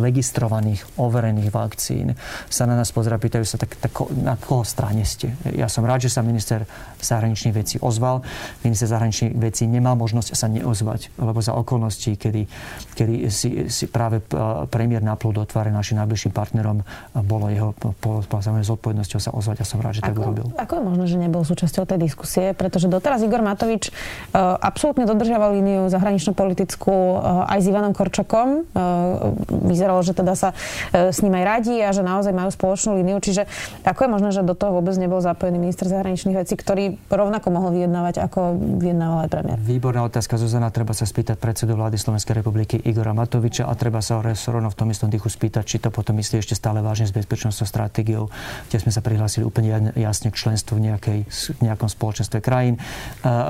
registrovaných, 0.00 0.96
overených 0.96 1.52
vakcín, 1.52 2.16
sa 2.48 2.64
na 2.64 2.80
nás 2.80 2.88
pozera, 2.88 3.20
pýtajú 3.20 3.44
sa, 3.44 3.60
tak, 3.60 3.76
tak 3.76 3.92
na 4.16 4.40
koho 4.40 4.64
strane 4.64 5.04
ste? 5.04 5.36
Ja 5.52 5.68
som 5.68 5.84
rád, 5.84 6.08
že 6.08 6.16
sa 6.16 6.24
minister 6.24 6.64
zahraničných 7.04 7.52
vecí 7.52 7.76
ozval. 7.76 8.24
Minister 8.64 8.88
zahraničných 8.88 9.36
vecí 9.36 9.68
nemal 9.68 10.00
možnosť 10.00 10.32
sa 10.32 10.48
neozvať, 10.48 11.12
lebo 11.20 11.44
za 11.44 11.52
okolností, 11.52 12.16
kedy, 12.16 12.48
kedy 12.96 13.28
si, 13.28 13.68
si 13.68 13.84
práve 13.92 14.24
premiér 14.72 15.04
naplul 15.04 15.36
do 15.36 15.44
tváre 15.44 15.68
našim 15.68 16.00
najbližším 16.00 16.32
partnerom, 16.32 16.86
bolo 17.12 17.52
jeho 17.52 17.76
samozrejme 18.24 18.64
zodpovednosťou 18.64 19.20
sa 19.20 19.30
ozvať 19.36 19.62
a 19.62 19.64
som 19.68 19.82
rád, 19.84 20.00
že 20.00 20.02
tak 20.02 20.16
urobil. 20.16 20.48
Ako 20.56 20.80
je 20.80 20.82
možné, 20.82 21.04
že 21.10 21.16
nebol 21.20 21.44
súčasťou 21.44 21.84
tej 21.84 21.98
diskusie? 22.00 22.56
Pretože 22.56 22.88
doteraz 22.88 23.20
Igor 23.20 23.44
Matovič 23.44 23.92
uh, 23.92 24.56
absolútne 24.56 25.04
dodržiaval 25.04 25.52
líniu 25.52 25.92
zahranično-politickú 25.92 26.94
uh, 26.94 27.52
aj 27.52 27.58
s 27.60 27.66
Ivanom 27.68 27.92
Korčokom. 27.92 28.64
Uh, 28.72 29.36
vyzeralo, 29.68 30.00
že 30.00 30.16
teda 30.16 30.32
sa 30.32 30.56
uh, 30.56 31.12
s 31.12 31.20
ním 31.20 31.36
aj 31.36 31.44
radí 31.44 31.76
a 31.84 31.92
že 31.92 32.00
naozaj 32.00 32.32
majú 32.32 32.48
spoločnú 32.48 32.96
líniu. 32.96 33.20
Čiže 33.20 33.44
ako 33.84 34.00
je 34.06 34.10
možné, 34.10 34.28
že 34.32 34.40
do 34.40 34.56
toho 34.56 34.80
vôbec 34.80 34.96
nebol 34.96 35.20
zapojený 35.20 35.60
minister 35.60 35.84
zahraničných 35.92 36.36
vecí, 36.40 36.56
ktorý 36.56 36.96
rovnako 37.12 37.48
mohol 37.52 37.76
vyjednávať, 37.76 38.24
ako 38.24 38.56
vyjednával 38.80 39.26
aj 39.26 39.28
premiér? 39.28 39.58
Výborná 39.60 40.08
otázka, 40.08 40.40
Zuzana. 40.40 40.72
Treba 40.72 40.96
sa 40.96 41.04
spýtať 41.04 41.36
predsedu 41.36 41.76
vlády 41.76 42.00
Slovenskej 42.00 42.40
republiky 42.40 42.80
Igora 42.80 43.12
Matoviča 43.12 43.68
a 43.68 43.76
treba 43.76 44.00
sa 44.00 44.22
rovno 44.22 44.72
v 44.72 44.76
tom 44.76 44.88
istom 44.88 45.12
dychu 45.12 45.28
spýtať, 45.28 45.64
či 45.68 45.76
to 45.76 45.92
potom 45.92 46.16
myslí 46.16 46.40
ešte 46.40 46.56
stále 46.56 46.80
vážne 46.80 46.91
s 46.92 47.12
bezpečnostnou 47.16 47.64
stratégiou, 47.64 48.28
kde 48.68 48.78
sme 48.84 48.92
sa 48.92 49.00
prihlásili 49.00 49.48
úplne 49.48 49.92
jasne 49.96 50.28
k 50.28 50.36
členstvu 50.36 50.76
v 50.76 50.92
nejakej, 50.92 51.18
nejakom 51.64 51.88
spoločenstve 51.88 52.44
krajín, 52.44 52.76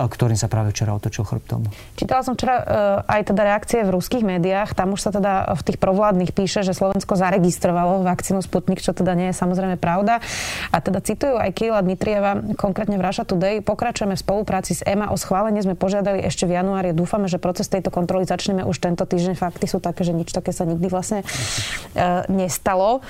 ktorým 0.06 0.38
sa 0.38 0.46
práve 0.46 0.70
včera 0.70 0.94
otočil 0.94 1.26
chrbtom. 1.26 1.66
Čítala 1.98 2.22
som 2.22 2.38
včera 2.38 2.56
e, 2.60 2.64
aj 3.10 3.20
teda 3.34 3.42
reakcie 3.42 3.82
v 3.82 3.90
ruských 3.94 4.22
médiách. 4.22 4.78
Tam 4.78 4.94
už 4.94 5.00
sa 5.02 5.10
teda 5.10 5.50
v 5.58 5.62
tých 5.66 5.78
provládnych 5.82 6.30
píše, 6.30 6.62
že 6.62 6.76
Slovensko 6.76 7.18
zaregistrovalo 7.18 8.06
vakcínu 8.06 8.44
Sputnik, 8.44 8.78
čo 8.78 8.94
teda 8.94 9.18
nie 9.18 9.32
je 9.32 9.36
samozrejme 9.36 9.76
pravda. 9.80 10.22
A 10.70 10.78
teda 10.78 11.02
citujú 11.02 11.40
aj 11.40 11.50
Kýla 11.56 11.80
Dmitrieva, 11.82 12.38
konkrétne 12.54 13.00
v 13.00 13.02
Russia 13.02 13.24
Today. 13.26 13.64
Pokračujeme 13.64 14.14
v 14.14 14.22
spolupráci 14.22 14.76
s 14.76 14.82
EMA. 14.84 15.10
O 15.10 15.16
schválenie 15.16 15.64
sme 15.64 15.74
požiadali 15.74 16.22
ešte 16.22 16.44
v 16.44 16.60
januári. 16.60 16.92
Dúfame, 16.92 17.26
že 17.26 17.40
proces 17.40 17.66
tejto 17.66 17.88
kontroly 17.88 18.28
začneme 18.28 18.62
už 18.68 18.76
tento 18.78 19.02
týždeň. 19.08 19.34
Fakty 19.34 19.66
sú 19.66 19.80
také, 19.80 20.04
že 20.04 20.12
nič 20.12 20.30
také 20.30 20.52
sa 20.52 20.68
nikdy 20.68 20.86
vlastne 20.92 21.24
uh, 21.24 22.26
nestalo. 22.28 23.00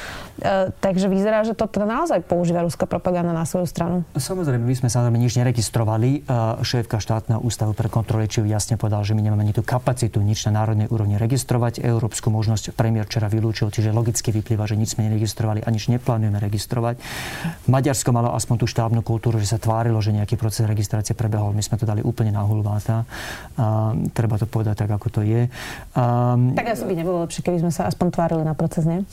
E, 0.42 0.74
takže 0.82 1.06
vyzerá, 1.06 1.46
že 1.46 1.54
to 1.54 1.68
teda 1.70 1.86
naozaj 1.86 2.24
používa 2.24 2.64
ruská 2.64 2.88
propaganda 2.88 3.30
na 3.30 3.46
svoju 3.46 3.66
stranu. 3.68 3.96
Samozrejme, 4.16 4.62
my 4.62 4.74
sme 4.74 4.88
samozrejme 4.90 5.18
nič 5.18 5.38
neregistrovali. 5.38 6.24
E, 6.26 6.64
šéfka 6.64 6.98
štátneho 6.98 7.42
ústavu 7.42 7.76
pre 7.76 7.86
kontroly 7.86 8.26
či 8.26 8.42
jasne 8.46 8.80
povedal, 8.80 9.06
že 9.06 9.14
my 9.14 9.22
nemáme 9.22 9.46
ani 9.46 9.54
tú 9.54 9.62
kapacitu 9.62 10.18
nič 10.18 10.48
na 10.48 10.62
národnej 10.62 10.90
úrovni 10.90 11.20
registrovať. 11.20 11.84
Európsku 11.84 12.32
možnosť 12.32 12.74
premiér 12.74 13.06
včera 13.06 13.30
vylúčil, 13.30 13.70
čiže 13.70 13.94
logicky 13.94 14.34
vyplýva, 14.34 14.66
že 14.66 14.74
nič 14.74 14.98
sme 14.98 15.06
neregistrovali 15.10 15.62
a 15.62 15.68
nič 15.70 15.92
neplánujeme 15.92 16.38
registrovať. 16.42 16.98
Maďarsko 17.70 18.10
malo 18.10 18.34
aspoň 18.34 18.56
tú 18.62 18.66
štábnu 18.66 19.04
kultúru, 19.04 19.38
že 19.38 19.52
sa 19.52 19.58
tvárilo, 19.60 20.00
že 20.02 20.10
nejaký 20.16 20.34
proces 20.34 20.66
registrácie 20.66 21.14
prebehol. 21.14 21.54
My 21.54 21.62
sme 21.62 21.78
to 21.78 21.86
dali 21.86 22.02
úplne 22.02 22.34
na 22.34 22.42
hulváta. 22.42 23.04
treba 24.12 24.36
to 24.40 24.46
povedať 24.50 24.84
tak, 24.86 24.90
ako 24.90 25.08
to 25.08 25.20
je. 25.22 25.46
Um, 25.94 26.56
tak 26.56 26.74
asi 26.74 26.84
by 26.86 26.94
nebolo 26.96 27.22
lepšie, 27.24 27.44
keby 27.44 27.58
sme 27.62 27.72
sa 27.72 27.88
aspoň 27.88 28.06
tvárili 28.10 28.42
na 28.42 28.54
proces, 28.56 28.84
nie? 28.84 29.04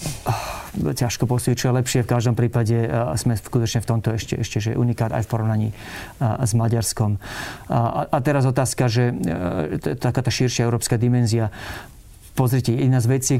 Ťažko 0.93 1.29
posúdiť, 1.29 1.57
čo 1.57 1.67
je 1.69 1.77
lepšie. 1.79 1.99
V 2.05 2.11
každom 2.11 2.35
prípade 2.37 2.75
e, 2.75 2.87
sme 3.17 3.37
skutočne 3.37 3.81
v 3.83 3.87
tomto 3.87 4.09
ešte, 4.15 4.39
ešte 4.39 4.57
že 4.59 4.71
unikát 4.77 5.13
aj 5.13 5.25
v 5.25 5.31
porovnaní 5.31 5.69
e, 5.69 5.75
s 6.21 6.51
Maďarskom. 6.53 7.21
A, 7.69 8.09
a 8.09 8.17
teraz 8.21 8.45
otázka, 8.45 8.89
že 8.89 9.13
e, 9.13 9.95
taká 9.97 10.21
tá 10.23 10.31
širšia 10.31 10.65
európska 10.65 10.97
dimenzia 10.97 11.53
Pozrite, 12.39 12.71
jedna 12.71 13.03
z 13.03 13.07
vecí, 13.11 13.35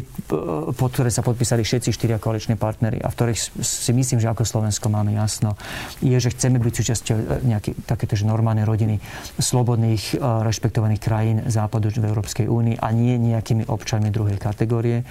pod 0.76 0.92
ktoré 0.92 1.08
sa 1.08 1.24
podpísali 1.24 1.64
všetci 1.64 1.96
štyria 1.96 2.20
koaliční 2.20 2.60
partnery 2.60 3.00
a 3.00 3.08
v 3.08 3.16
ktorých 3.16 3.40
si 3.64 3.92
myslím, 3.96 4.20
že 4.20 4.28
ako 4.28 4.44
Slovensko 4.44 4.92
máme 4.92 5.16
jasno, 5.16 5.56
je, 6.04 6.20
že 6.20 6.36
chceme 6.36 6.60
byť 6.60 6.74
súčasťou 6.76 7.16
nejaké 7.48 7.80
takéto 7.88 8.20
normálnej 8.28 8.68
rodiny 8.68 9.00
slobodných, 9.40 10.20
rešpektovaných 10.20 11.00
krajín 11.00 11.38
západu 11.48 11.96
v 11.96 12.12
Európskej 12.12 12.52
únii 12.52 12.76
a 12.76 12.92
nie 12.92 13.16
nejakými 13.16 13.72
občanmi 13.72 14.12
druhej 14.12 14.36
kategórie 14.36 15.08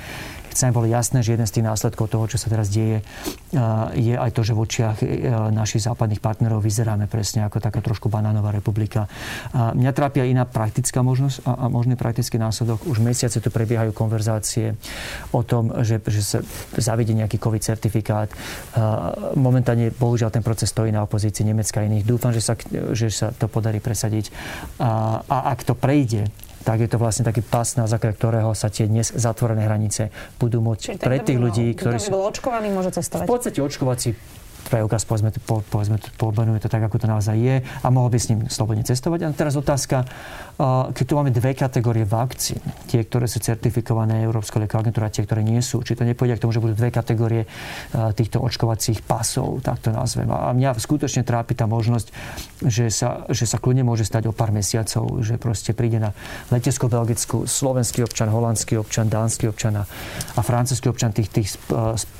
chceme 0.58 0.74
bolo 0.74 0.90
jasné, 0.90 1.22
že 1.22 1.38
jeden 1.38 1.46
z 1.46 1.54
tých 1.54 1.68
následkov 1.70 2.10
toho, 2.10 2.26
čo 2.26 2.34
sa 2.34 2.50
teraz 2.50 2.66
deje, 2.66 3.06
je 3.94 4.14
aj 4.18 4.30
to, 4.34 4.42
že 4.42 4.58
v 4.58 4.62
očiach 4.66 4.98
našich 5.54 5.86
západných 5.86 6.18
partnerov 6.18 6.58
vyzeráme 6.58 7.06
presne 7.06 7.46
ako 7.46 7.62
taká 7.62 7.78
trošku 7.78 8.10
banánová 8.10 8.50
republika. 8.50 9.06
Mňa 9.54 9.94
trápia 9.94 10.26
iná 10.26 10.42
praktická 10.50 11.06
možnosť 11.06 11.46
a, 11.46 11.70
možný 11.70 11.94
praktický 11.94 12.42
následok. 12.42 12.90
Už 12.90 12.98
mesiace 12.98 13.38
tu 13.38 13.54
prebiehajú 13.78 13.94
konverzácie 13.94 14.74
o 15.30 15.46
tom, 15.46 15.70
že, 15.86 16.02
že 16.10 16.18
sa 16.18 16.38
zavedie 16.74 17.14
nejaký 17.14 17.38
COVID 17.38 17.62
certifikát. 17.62 18.26
Momentálne, 19.38 19.94
bohužiaľ, 19.94 20.34
ten 20.34 20.42
proces 20.42 20.74
stojí 20.74 20.90
na 20.90 21.06
opozícii 21.06 21.46
Nemecka 21.46 21.78
a 21.78 21.86
iných. 21.86 22.02
Dúfam, 22.02 22.34
že 22.34 22.42
sa, 22.42 22.58
že 22.90 23.06
sa 23.14 23.30
to 23.30 23.46
podarí 23.46 23.78
presadiť. 23.78 24.34
A, 24.82 25.22
a 25.22 25.36
ak 25.54 25.62
to 25.62 25.78
prejde, 25.78 26.26
tak 26.66 26.82
je 26.82 26.90
to 26.90 26.98
vlastne 26.98 27.22
taký 27.22 27.40
pas, 27.40 27.64
na 27.78 27.86
základe 27.86 28.18
ktorého 28.18 28.50
sa 28.58 28.66
tie 28.66 28.90
dnes 28.90 29.14
zatvorené 29.14 29.62
hranice 29.62 30.10
budú 30.42 30.58
môcť 30.58 30.98
Čiže 30.98 31.06
pre 31.06 31.22
tých 31.22 31.38
ľudí, 31.38 31.70
ktorí 31.78 32.02
sú... 32.02 32.10
bol 32.10 32.26
očkovaný, 32.28 32.74
môže 32.74 32.90
cestovať. 32.92 33.24
V 33.24 33.30
podstate 33.30 33.58
očkovací 33.62 34.10
preukaz, 34.68 35.08
povedzme, 35.08 35.32
po, 35.42 35.64
povedzme, 35.64 35.96
pomenuje 36.20 36.60
to 36.60 36.68
tak, 36.68 36.84
ako 36.84 37.00
to 37.00 37.08
naozaj 37.08 37.34
je 37.34 37.64
a 37.64 37.86
mohol 37.88 38.12
by 38.12 38.18
s 38.20 38.28
ním 38.30 38.40
slobodne 38.52 38.84
cestovať. 38.84 39.24
A 39.24 39.32
teraz 39.32 39.56
otázka, 39.56 40.04
keď 40.92 41.04
tu 41.06 41.14
máme 41.16 41.30
dve 41.32 41.54
kategórie 41.54 42.04
vakcín, 42.04 42.60
tie, 42.90 43.02
ktoré 43.06 43.30
sú 43.30 43.40
certifikované 43.40 44.26
Európskou 44.26 44.58
liekovou 44.58 44.84
agentúrou 44.84 45.06
a 45.06 45.14
tie, 45.14 45.24
ktoré 45.24 45.40
nie 45.46 45.62
sú, 45.62 45.80
či 45.86 45.94
to 45.94 46.02
nepôjde 46.02 46.36
k 46.36 46.42
tomu, 46.42 46.52
že 46.52 46.62
budú 46.62 46.74
dve 46.76 46.90
kategórie 46.90 47.46
týchto 47.94 48.42
očkovacích 48.42 49.06
pasov, 49.06 49.62
tak 49.62 49.80
to 49.80 49.94
nazvem. 49.94 50.28
A 50.28 50.50
mňa 50.50 50.76
skutočne 50.76 51.22
trápi 51.22 51.54
tá 51.54 51.70
možnosť, 51.70 52.10
že 52.66 52.90
sa, 52.90 53.24
že 53.30 53.46
sa 53.46 53.62
kľudne 53.62 53.86
môže 53.86 54.02
stať 54.02 54.28
o 54.28 54.34
pár 54.34 54.50
mesiacov, 54.50 55.22
že 55.22 55.38
proste 55.38 55.72
príde 55.72 56.02
na 56.02 56.10
letesko 56.50 56.90
Belgicku 56.90 57.46
slovenský 57.46 58.02
občan, 58.02 58.28
holandský 58.28 58.76
občan, 58.76 59.06
dánsky 59.06 59.46
občan 59.46 59.78
a, 59.78 59.84
a 60.34 60.40
francúzsky 60.42 60.90
občan 60.90 61.14
tých, 61.14 61.30
tých 61.30 61.48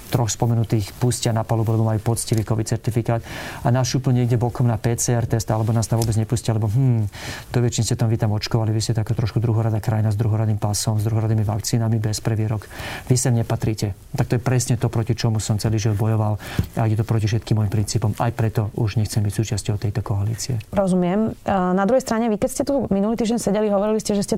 troch 0.08 0.30
spomenutých 0.30 0.96
pustia 0.96 1.34
na 1.36 1.44
palubu, 1.44 1.76
lebo 1.76 1.84
majú 1.84 2.00
poctivý 2.14 2.38
COVID 2.45 2.66
certifikát 2.66 3.21
a 3.64 3.68
nás 3.71 3.88
šupnú 3.88 4.14
niekde 4.14 4.37
bokom 4.37 4.68
na 4.68 4.76
PCR 4.76 5.25
test 5.25 5.49
alebo 5.50 5.73
nás 5.73 5.88
tam 5.88 5.99
vôbec 6.02 6.14
nepustia, 6.18 6.54
lebo 6.54 6.68
hm, 6.68 7.09
to 7.50 7.59
väčšine 7.59 7.85
ste 7.88 7.97
tam 7.97 8.12
vy 8.12 8.21
tam 8.21 8.35
očkovali, 8.37 8.71
vy 8.71 8.80
ste 8.83 8.92
taká 8.92 9.16
trošku 9.16 9.40
druhorada 9.40 9.80
krajina 9.80 10.12
s 10.12 10.16
druhoradým 10.21 10.61
pasom, 10.61 11.00
s 11.00 11.04
druhoradými 11.09 11.42
vakcínami 11.42 11.97
bez 11.99 12.21
previerok. 12.21 12.68
Vy 13.09 13.16
sem 13.16 13.33
nepatríte. 13.33 13.97
Tak 14.12 14.26
to 14.28 14.35
je 14.37 14.42
presne 14.42 14.75
to, 14.76 14.92
proti 14.92 15.16
čomu 15.16 15.40
som 15.40 15.57
celý 15.57 15.80
život 15.80 15.99
bojoval 15.99 16.35
a 16.76 16.85
ide 16.85 17.00
to 17.00 17.07
proti 17.07 17.26
všetkým 17.30 17.59
môjim 17.62 17.73
princípom. 17.73 18.12
Aj 18.21 18.30
preto 18.30 18.68
už 18.78 19.00
nechcem 19.00 19.25
byť 19.25 19.33
súčasťou 19.33 19.80
tejto 19.80 20.00
koalície. 20.04 20.61
Rozumiem. 20.71 21.35
Na 21.49 21.85
druhej 21.88 22.04
strane, 22.04 22.28
vy 22.28 22.37
keď 22.37 22.50
ste 22.50 22.62
tu 22.68 22.85
minulý 22.92 23.16
týždeň 23.16 23.38
sedeli, 23.40 23.73
hovorili 23.73 23.99
ste, 23.99 24.12
že 24.12 24.25
ste 24.25 24.37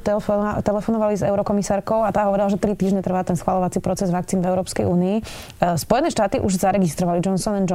telefonovali 0.62 1.18
s 1.18 1.26
eurokomisárkou 1.26 2.06
a 2.06 2.14
tá 2.14 2.30
hovorila, 2.30 2.48
že 2.48 2.60
tri 2.60 2.78
týždne 2.78 3.02
trvá 3.02 3.26
ten 3.26 3.34
schvalovací 3.34 3.82
proces 3.82 4.08
vakcín 4.14 4.44
v 4.44 4.48
Európskej 4.52 4.86
únii. 4.86 5.16
Spojené 5.80 6.08
štáty 6.12 6.38
už 6.38 6.60
zaregistrovali 6.60 7.18
Johnson 7.24 7.40
Johnson 7.40 7.66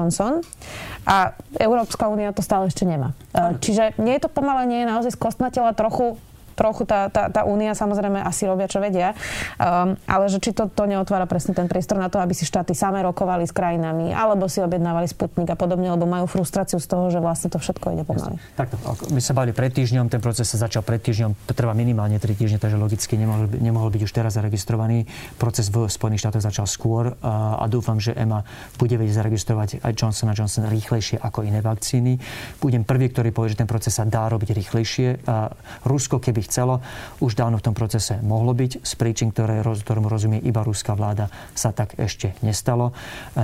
a 1.06 1.36
Európska 1.60 2.10
únia 2.10 2.34
to 2.34 2.42
stále 2.42 2.70
ešte 2.70 2.88
nemá. 2.88 3.14
Čiže 3.36 3.98
nie 4.02 4.18
je 4.18 4.26
to 4.26 4.30
pomalenie 4.32 4.88
naozaj 4.88 5.14
skostnatela 5.14 5.76
trochu 5.78 6.18
trochu 6.56 6.88
tá, 6.88 7.12
tá, 7.12 7.28
tá 7.28 7.42
únia 7.44 7.76
samozrejme 7.76 8.24
asi 8.24 8.48
robia, 8.48 8.72
čo 8.72 8.80
vedia, 8.80 9.12
um, 9.60 10.00
ale 10.08 10.32
že 10.32 10.40
či 10.40 10.56
to, 10.56 10.72
to 10.72 10.88
neotvára 10.88 11.28
presne 11.28 11.52
ten 11.52 11.68
priestor 11.68 12.00
na 12.00 12.08
to, 12.08 12.18
aby 12.24 12.32
si 12.32 12.48
štáty 12.48 12.72
same 12.72 13.04
rokovali 13.04 13.44
s 13.44 13.52
krajinami, 13.52 14.16
alebo 14.16 14.48
si 14.48 14.64
objednávali 14.64 15.12
Sputnik 15.12 15.52
a 15.52 15.58
podobne, 15.60 15.92
lebo 15.92 16.08
majú 16.08 16.26
frustráciu 16.32 16.80
z 16.80 16.88
toho, 16.88 17.12
že 17.12 17.20
vlastne 17.20 17.52
to 17.52 17.60
všetko 17.60 17.92
ide 17.92 18.04
pomaly. 18.08 18.40
Takto, 18.56 18.80
my 19.12 19.20
sa 19.20 19.36
bavili 19.36 19.52
pred 19.52 19.76
týždňom, 19.76 20.08
ten 20.08 20.24
proces 20.24 20.48
sa 20.48 20.58
začal 20.64 20.82
pred 20.82 21.04
týždňom, 21.04 21.52
trvá 21.52 21.76
minimálne 21.76 22.18
3 22.18 22.32
týždne, 22.32 22.58
takže 22.58 22.80
logicky 22.80 23.20
nemohol, 23.20 23.52
nemohol 23.60 23.90
byť 23.92 24.02
už 24.08 24.12
teraz 24.16 24.40
zaregistrovaný. 24.40 25.04
Proces 25.36 25.68
v 25.68 25.92
Spojených 25.92 26.24
štátoch 26.24 26.44
začal 26.48 26.66
skôr 26.70 27.20
a, 27.20 27.60
a 27.60 27.66
dúfam, 27.68 28.00
že 28.00 28.16
EMA 28.16 28.48
bude 28.80 28.96
vedieť 28.96 29.20
zaregistrovať 29.20 29.70
aj 29.84 29.92
Johnson 29.98 30.32
Johnson 30.32 30.70
rýchlejšie 30.70 31.18
ako 31.20 31.44
iné 31.44 31.60
vakcíny. 31.66 32.22
Budem 32.62 32.86
prvý, 32.86 33.10
ktorý 33.10 33.34
povie, 33.34 33.58
že 33.58 33.66
ten 33.66 33.70
proces 33.70 33.98
sa 33.98 34.06
dá 34.06 34.30
robiť 34.30 34.54
rýchlejšie. 34.54 35.26
A 35.26 35.50
Rusko, 35.88 36.22
keby 36.22 36.45
chcelo, 36.46 36.86
už 37.20 37.34
dávno 37.34 37.58
v 37.58 37.66
tom 37.66 37.76
procese 37.76 38.22
mohlo 38.22 38.54
byť. 38.54 38.86
Z 38.86 38.94
príčin, 38.96 39.34
ktoré, 39.34 39.66
ktorému 39.66 40.06
rozumie 40.06 40.40
iba 40.46 40.62
ruská 40.62 40.94
vláda, 40.94 41.28
sa 41.58 41.74
tak 41.74 41.98
ešte 41.98 42.38
nestalo. 42.46 42.94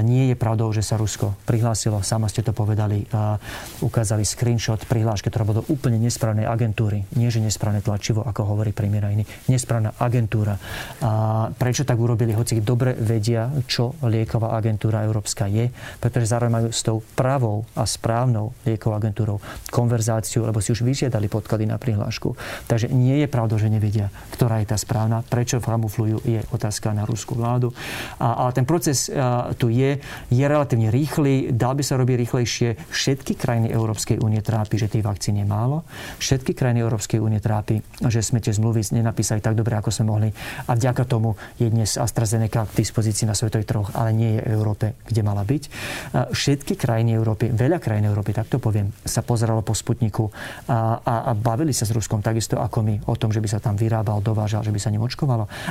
Nie 0.06 0.32
je 0.32 0.36
pravdou, 0.38 0.70
že 0.70 0.86
sa 0.86 0.96
Rusko 1.02 1.34
prihlásilo, 1.50 2.06
sama 2.06 2.30
ste 2.30 2.46
to 2.46 2.54
povedali, 2.54 3.04
ukázali 3.82 4.22
screenshot 4.22 4.86
prihlášky, 4.86 5.34
ktorá 5.34 5.44
bola 5.48 5.62
úplne 5.66 5.98
nesprávnej 5.98 6.46
agentúry. 6.46 7.10
Nie, 7.18 7.34
že 7.34 7.42
nesprávne 7.42 7.82
tlačivo, 7.82 8.22
ako 8.22 8.54
hovorí 8.54 8.70
premiér 8.76 9.10
iný. 9.10 9.26
Nesprávna 9.50 9.98
agentúra. 9.98 10.62
A 11.02 11.50
prečo 11.50 11.82
tak 11.82 11.98
urobili, 11.98 12.38
hoci 12.38 12.62
dobre 12.62 12.94
vedia, 12.94 13.50
čo 13.66 13.98
lieková 14.06 14.54
agentúra 14.54 15.02
európska 15.02 15.50
je, 15.50 15.74
pretože 15.98 16.30
zároveň 16.30 16.52
majú 16.52 16.70
s 16.70 16.86
tou 16.86 17.02
pravou 17.16 17.66
a 17.74 17.88
správnou 17.88 18.54
liekovou 18.68 18.94
agentúrou 19.00 19.38
konverzáciu, 19.74 20.46
lebo 20.46 20.62
si 20.62 20.76
už 20.76 20.86
vyžiadali 20.86 21.32
podklady 21.32 21.66
na 21.66 21.82
prihlášku. 21.82 22.36
Takže 22.68 22.91
nie 22.92 23.24
je 23.24 23.28
pravdou, 23.32 23.58
že 23.58 23.72
nevedia, 23.72 24.12
ktorá 24.36 24.62
je 24.62 24.72
tá 24.72 24.78
správna. 24.78 25.24
Prečo 25.26 25.58
kamuflujú, 25.58 26.22
je 26.28 26.44
otázka 26.52 26.94
na 26.94 27.08
ruskú 27.08 27.34
vládu. 27.34 27.74
A, 28.20 28.46
ale 28.46 28.52
ten 28.54 28.68
proces 28.68 29.10
a, 29.10 29.50
tu 29.58 29.72
je, 29.74 29.98
je 30.30 30.46
relatívne 30.46 30.94
rýchly, 30.94 31.50
dal 31.56 31.74
by 31.74 31.84
sa 31.84 31.98
robiť 31.98 32.16
rýchlejšie. 32.22 32.70
Všetky 32.92 33.40
krajiny 33.40 33.74
Európskej 33.74 34.22
únie 34.22 34.44
trápi, 34.44 34.78
že 34.78 34.92
tých 34.92 35.02
vakcín 35.02 35.40
je 35.40 35.48
málo. 35.48 35.88
Všetky 36.20 36.54
krajiny 36.54 36.86
Európskej 36.86 37.18
únie 37.18 37.42
trápi, 37.42 37.82
že 38.06 38.22
sme 38.22 38.44
tie 38.44 38.54
zmluvy 38.54 38.84
nenapísali 38.94 39.40
tak 39.40 39.56
dobre, 39.56 39.74
ako 39.80 39.90
sme 39.90 40.06
mohli. 40.12 40.30
A 40.68 40.76
vďaka 40.76 41.08
tomu 41.08 41.40
je 41.58 41.72
dnes 41.72 41.90
AstraZeneca 41.98 42.68
k 42.68 42.78
dispozícii 42.78 43.26
na 43.26 43.34
svetových 43.34 43.70
trhoch, 43.70 43.90
ale 43.96 44.12
nie 44.12 44.38
je 44.38 44.42
v 44.44 44.52
Európe, 44.52 44.86
kde 45.08 45.22
mala 45.24 45.48
byť. 45.48 45.64
Všetky 46.36 46.76
krajiny 46.76 47.16
Európy, 47.16 47.50
veľa 47.50 47.80
krajín 47.80 48.12
Európy, 48.12 48.36
tak 48.36 48.52
to 48.52 48.60
poviem, 48.60 48.92
sa 49.06 49.24
pozeralo 49.24 49.64
po 49.64 49.72
Sputniku 49.72 50.28
a, 50.68 51.00
a, 51.02 51.16
a 51.30 51.32
bavili 51.32 51.72
sa 51.72 51.88
s 51.88 51.96
Ruskom 51.96 52.20
takisto 52.20 52.60
ako 52.60 52.81
my 52.82 53.06
o 53.06 53.16
tom, 53.18 53.30
že 53.30 53.42
by 53.42 53.50
sa 53.50 53.60
tam 53.62 53.78
vyrábal, 53.78 54.22
dovážal, 54.22 54.66
že 54.66 54.74
by 54.74 54.80
sa 54.82 54.90
ním. 54.90 55.02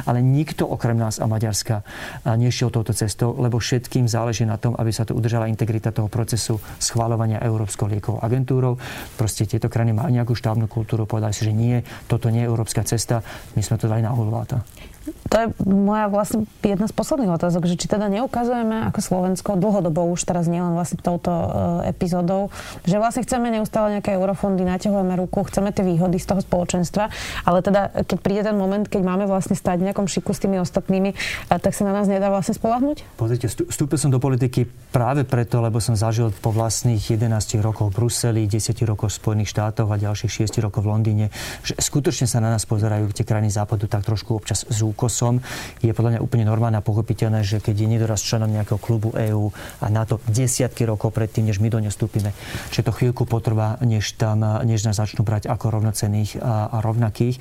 Ale 0.06 0.18
nikto 0.18 0.66
okrem 0.66 0.98
nás 0.98 1.22
a 1.22 1.26
Maďarska 1.30 1.86
nešiel 2.26 2.74
touto 2.74 2.90
cestou, 2.90 3.38
lebo 3.38 3.62
všetkým 3.62 4.10
záleží 4.10 4.42
na 4.42 4.58
tom, 4.58 4.74
aby 4.74 4.90
sa 4.90 5.06
tu 5.06 5.14
udržala 5.14 5.46
integrita 5.46 5.94
toho 5.94 6.10
procesu 6.10 6.58
schváľovania 6.82 7.38
Európskou 7.42 7.86
liekovou 7.86 8.18
agentúrou. 8.18 8.74
Proste 9.14 9.46
tieto 9.46 9.70
krajiny 9.70 9.94
majú 9.94 10.10
nejakú 10.10 10.34
štávnu 10.34 10.66
kultúru, 10.66 11.06
povedali 11.06 11.30
si, 11.30 11.46
že 11.46 11.54
nie, 11.54 11.78
toto 12.10 12.26
nie 12.28 12.42
je 12.42 12.50
európska 12.50 12.82
cesta, 12.82 13.22
my 13.54 13.62
sme 13.62 13.78
to 13.78 13.86
dali 13.86 14.02
na 14.02 14.10
hulváta. 14.10 14.66
To 15.00 15.36
je 15.38 15.46
moja 15.64 16.12
vlastne 16.12 16.44
jedna 16.60 16.84
z 16.84 16.92
posledných 16.92 17.32
otázok, 17.32 17.64
že 17.64 17.80
či 17.80 17.86
teda 17.88 18.12
neukazujeme 18.12 18.90
ako 18.92 19.00
Slovensko 19.00 19.56
dlhodobo 19.56 20.04
už 20.12 20.28
teraz 20.28 20.44
nielen 20.44 20.76
vlastne 20.76 21.00
touto 21.00 21.30
uh, 21.30 21.48
epizódou, 21.88 22.52
že 22.84 23.00
vlastne 23.00 23.24
chceme 23.24 23.48
neustále 23.48 23.96
nejaké 23.96 24.12
eurofondy, 24.12 24.60
naťahujeme 24.66 25.16
ruku, 25.16 25.46
chceme 25.48 25.72
tie 25.72 25.86
výhody 25.86 26.20
z 26.20 26.26
toho 26.28 26.40
spoločenstva, 26.44 27.08
ale 27.48 27.64
teda 27.64 28.04
keď 28.04 28.18
príde 28.20 28.42
ten 28.44 28.58
moment, 28.58 28.84
keď 28.84 29.00
máme 29.00 29.24
vlastne 29.24 29.56
stať 29.56 29.80
v 29.80 29.88
nejakom 29.88 30.04
šiku 30.04 30.36
s 30.36 30.42
tými 30.44 30.60
ostatnými, 30.60 31.16
uh, 31.16 31.56
tak 31.56 31.72
sa 31.72 31.88
na 31.88 31.96
nás 31.96 32.04
nedá 32.04 32.28
vlastne 32.28 32.52
spolahnuť? 32.52 33.16
Pozrite, 33.16 33.48
vstúpil 33.48 33.96
som 33.96 34.12
do 34.12 34.20
politiky 34.20 34.68
práve 34.92 35.24
preto, 35.24 35.64
lebo 35.64 35.80
som 35.80 35.96
zažil 35.96 36.28
po 36.44 36.52
vlastných 36.52 37.16
11 37.16 37.62
rokoch 37.64 37.88
v 37.94 38.04
Bruseli, 38.04 38.50
10 38.50 38.76
rokov 38.84 39.14
v 39.14 39.16
Spojených 39.16 39.50
štátoch 39.54 39.88
a 39.88 39.96
ďalších 39.96 40.50
6 40.50 40.60
rokov 40.60 40.84
v 40.84 40.90
Londýne, 40.92 41.26
že 41.64 41.78
skutočne 41.78 42.26
sa 42.28 42.42
na 42.42 42.52
nás 42.52 42.66
pozerajú 42.66 43.14
tie 43.14 43.24
krajiny 43.24 43.48
západu 43.48 43.86
tak 43.86 44.02
trošku 44.02 44.34
občas 44.34 44.66
z 44.66 44.89
úkosom. 44.90 45.40
Je 45.80 45.94
podľa 45.94 46.18
mňa 46.18 46.24
úplne 46.24 46.44
normálne 46.44 46.78
a 46.78 46.84
pochopiteľné, 46.84 47.46
že 47.46 47.62
keď 47.62 47.74
je 47.74 47.90
niekto 47.90 48.10
raz 48.10 48.20
členom 48.20 48.50
nejakého 48.50 48.80
klubu 48.82 49.14
EÚ 49.14 49.54
a 49.80 49.86
na 49.88 50.02
to 50.04 50.18
desiatky 50.26 50.84
rokov 50.84 51.14
predtým, 51.14 51.46
než 51.46 51.62
my 51.62 51.70
do 51.70 51.78
ňa 51.78 51.90
vstúpime, 51.94 52.30
že 52.74 52.82
to 52.82 52.94
chvíľku 52.94 53.24
potrvá, 53.24 53.78
než, 53.82 54.18
tam, 54.18 54.42
než 54.66 54.84
nás 54.84 54.98
začnú 54.98 55.22
brať 55.22 55.46
ako 55.46 55.80
rovnocených 55.80 56.40
a, 56.40 56.68
a 56.68 56.76
rovnakých. 56.82 57.38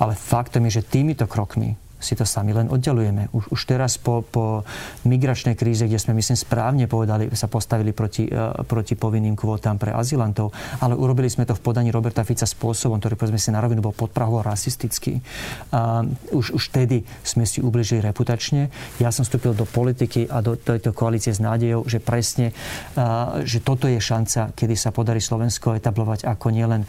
Ale 0.00 0.18
faktom 0.18 0.66
je, 0.66 0.82
že 0.82 0.88
týmito 0.88 1.30
krokmi 1.30 1.78
si 2.02 2.18
to 2.18 2.26
sami 2.26 2.50
len 2.50 2.66
oddelujeme. 2.66 3.30
Už, 3.30 3.54
už 3.54 3.60
teraz 3.64 3.96
po, 3.96 4.26
po 4.26 4.66
migračnej 5.06 5.54
kríze, 5.54 5.86
kde 5.86 6.02
sme, 6.02 6.18
myslím, 6.18 6.34
správne 6.34 6.90
povedali, 6.90 7.30
sa 7.32 7.46
postavili 7.46 7.94
proti, 7.94 8.26
uh, 8.26 8.66
proti 8.66 8.98
povinným 8.98 9.38
kvótam 9.38 9.78
pre 9.78 9.94
azylantov, 9.94 10.50
ale 10.82 10.98
urobili 10.98 11.30
sme 11.30 11.46
to 11.46 11.54
v 11.54 11.62
podaní 11.62 11.94
Roberta 11.94 12.26
Fica 12.26 12.44
spôsobom, 12.44 12.98
ktorý, 12.98 13.14
povedzme 13.14 13.38
si 13.38 13.54
na 13.54 13.62
rovinu, 13.62 13.80
bol 13.80 13.94
podprahovo 13.94 14.42
rasistický. 14.42 15.22
Uh, 15.70 16.04
už, 16.34 16.58
už 16.58 16.64
tedy 16.74 17.06
sme 17.22 17.46
si 17.46 17.62
ubližili 17.62 18.02
reputačne. 18.02 18.68
Ja 18.98 19.14
som 19.14 19.22
vstúpil 19.22 19.54
do 19.54 19.64
politiky 19.64 20.26
a 20.26 20.42
do 20.42 20.58
tejto 20.58 20.90
koalície 20.90 21.30
s 21.30 21.38
nádejou, 21.38 21.86
že 21.86 22.02
presne, 22.02 22.50
uh, 22.98 23.40
že 23.46 23.62
toto 23.62 23.86
je 23.86 24.02
šanca, 24.02 24.50
kedy 24.58 24.74
sa 24.74 24.90
podarí 24.90 25.22
Slovensko 25.22 25.78
etablovať 25.78 26.26
ako 26.26 26.50
nielen 26.50 26.82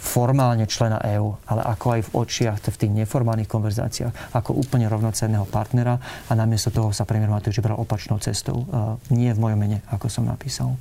formálne 0.00 0.64
člena 0.64 0.96
EÚ, 1.04 1.44
ale 1.44 1.60
ako 1.60 1.86
aj 1.92 2.00
v 2.08 2.10
očiach, 2.24 2.58
v 2.64 2.80
tých 2.80 2.92
neformálnych 3.04 3.46
konverzáciách, 3.46 4.32
ako 4.32 4.56
úplne 4.56 4.88
rovnocenného 4.88 5.44
partnera 5.44 6.00
a 6.26 6.32
namiesto 6.32 6.72
toho 6.72 6.88
sa 6.96 7.04
premiér 7.04 7.28
Matovič 7.28 7.60
bral 7.60 7.76
opačnou 7.76 8.16
cestou. 8.16 8.64
Nie 9.12 9.36
v 9.36 9.42
mojom 9.44 9.60
mene, 9.60 9.84
ako 9.92 10.08
som 10.08 10.24
napísal. 10.24 10.72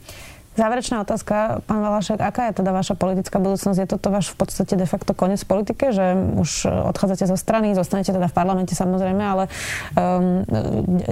Záverečná 0.60 1.08
otázka, 1.08 1.64
pán 1.64 1.80
Valašek, 1.80 2.20
aká 2.20 2.52
je 2.52 2.60
teda 2.60 2.76
vaša 2.76 3.00
politická 3.00 3.40
budúcnosť? 3.40 3.80
Je 3.80 3.88
toto 3.96 4.12
váš 4.12 4.36
v 4.36 4.44
podstate 4.44 4.76
de 4.76 4.84
facto 4.84 5.16
koniec 5.16 5.40
politike, 5.48 5.96
že 5.96 6.20
už 6.36 6.68
odchádzate 6.68 7.32
zo 7.32 7.40
strany, 7.40 7.72
zostanete 7.72 8.12
teda 8.12 8.28
v 8.28 8.36
parlamente 8.36 8.76
samozrejme, 8.76 9.24
ale 9.24 9.48
um, 9.96 10.44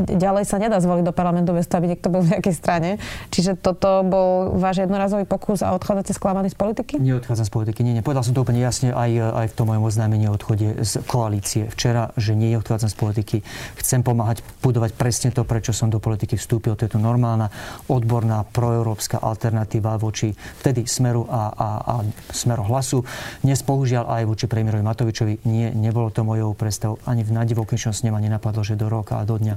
ďalej 0.04 0.44
sa 0.44 0.60
nedá 0.60 0.84
zvoliť 0.84 1.08
do 1.08 1.16
parlamentu 1.16 1.56
bez 1.56 1.64
toho, 1.72 1.80
aby 1.80 1.96
niekto 1.96 2.12
bol 2.12 2.28
v 2.28 2.36
nejakej 2.36 2.56
strane. 2.60 3.00
Čiže 3.32 3.56
toto 3.56 4.04
bol 4.04 4.60
váš 4.60 4.84
jednorazový 4.84 5.24
pokus 5.24 5.64
a 5.64 5.72
odchádzate 5.72 6.12
sklamaný 6.12 6.52
z 6.52 6.58
politiky? 6.60 6.94
Neodchádzam 7.00 7.48
z 7.48 7.54
politiky, 7.56 7.88
nie, 7.88 7.96
nie. 7.96 8.04
Povedal 8.04 8.28
som 8.28 8.36
to 8.36 8.44
úplne 8.44 8.60
jasne 8.60 8.92
aj, 8.92 9.12
aj 9.16 9.48
v 9.48 9.56
tom 9.56 9.72
mojom 9.72 9.88
oznámení 9.88 10.28
o 10.28 10.36
odchode 10.36 10.84
z 10.84 11.00
koalície. 11.08 11.72
Včera, 11.72 12.12
že 12.20 12.36
nie 12.36 12.52
odchádzam 12.60 12.92
z 12.92 12.98
politiky. 13.00 13.38
Chcem 13.80 14.04
pomáhať 14.04 14.44
budovať 14.60 14.92
presne 15.00 15.32
to, 15.32 15.48
prečo 15.48 15.72
som 15.72 15.88
do 15.88 16.04
politiky 16.04 16.36
vstúpil. 16.36 16.76
To 16.76 16.84
je 16.84 16.92
tu 16.92 17.00
normálna, 17.00 17.48
odborná, 17.88 18.44
proeurópska 18.44 19.24
alternatíva 19.38 19.94
voči 20.02 20.34
vtedy 20.34 20.90
Smeru 20.90 21.30
a, 21.30 21.54
a, 21.54 21.68
a 21.86 21.96
Smeru 22.34 22.66
hlasu. 22.66 23.06
Dnes 23.46 23.62
bohužiaľ 23.62 24.10
aj 24.10 24.24
voči 24.26 24.50
premiérovi 24.50 24.82
Matovičovi 24.82 25.46
nie, 25.46 25.70
nebolo 25.78 26.10
to 26.10 26.26
mojou 26.26 26.58
predstavou. 26.58 26.98
Ani 27.06 27.22
v 27.22 27.38
nadivokejšom 27.38 27.94
s 27.94 28.02
ma 28.10 28.18
nenapadlo, 28.18 28.66
že 28.66 28.74
do 28.74 28.90
roka 28.90 29.22
a 29.22 29.28
do 29.30 29.38
dňa 29.38 29.56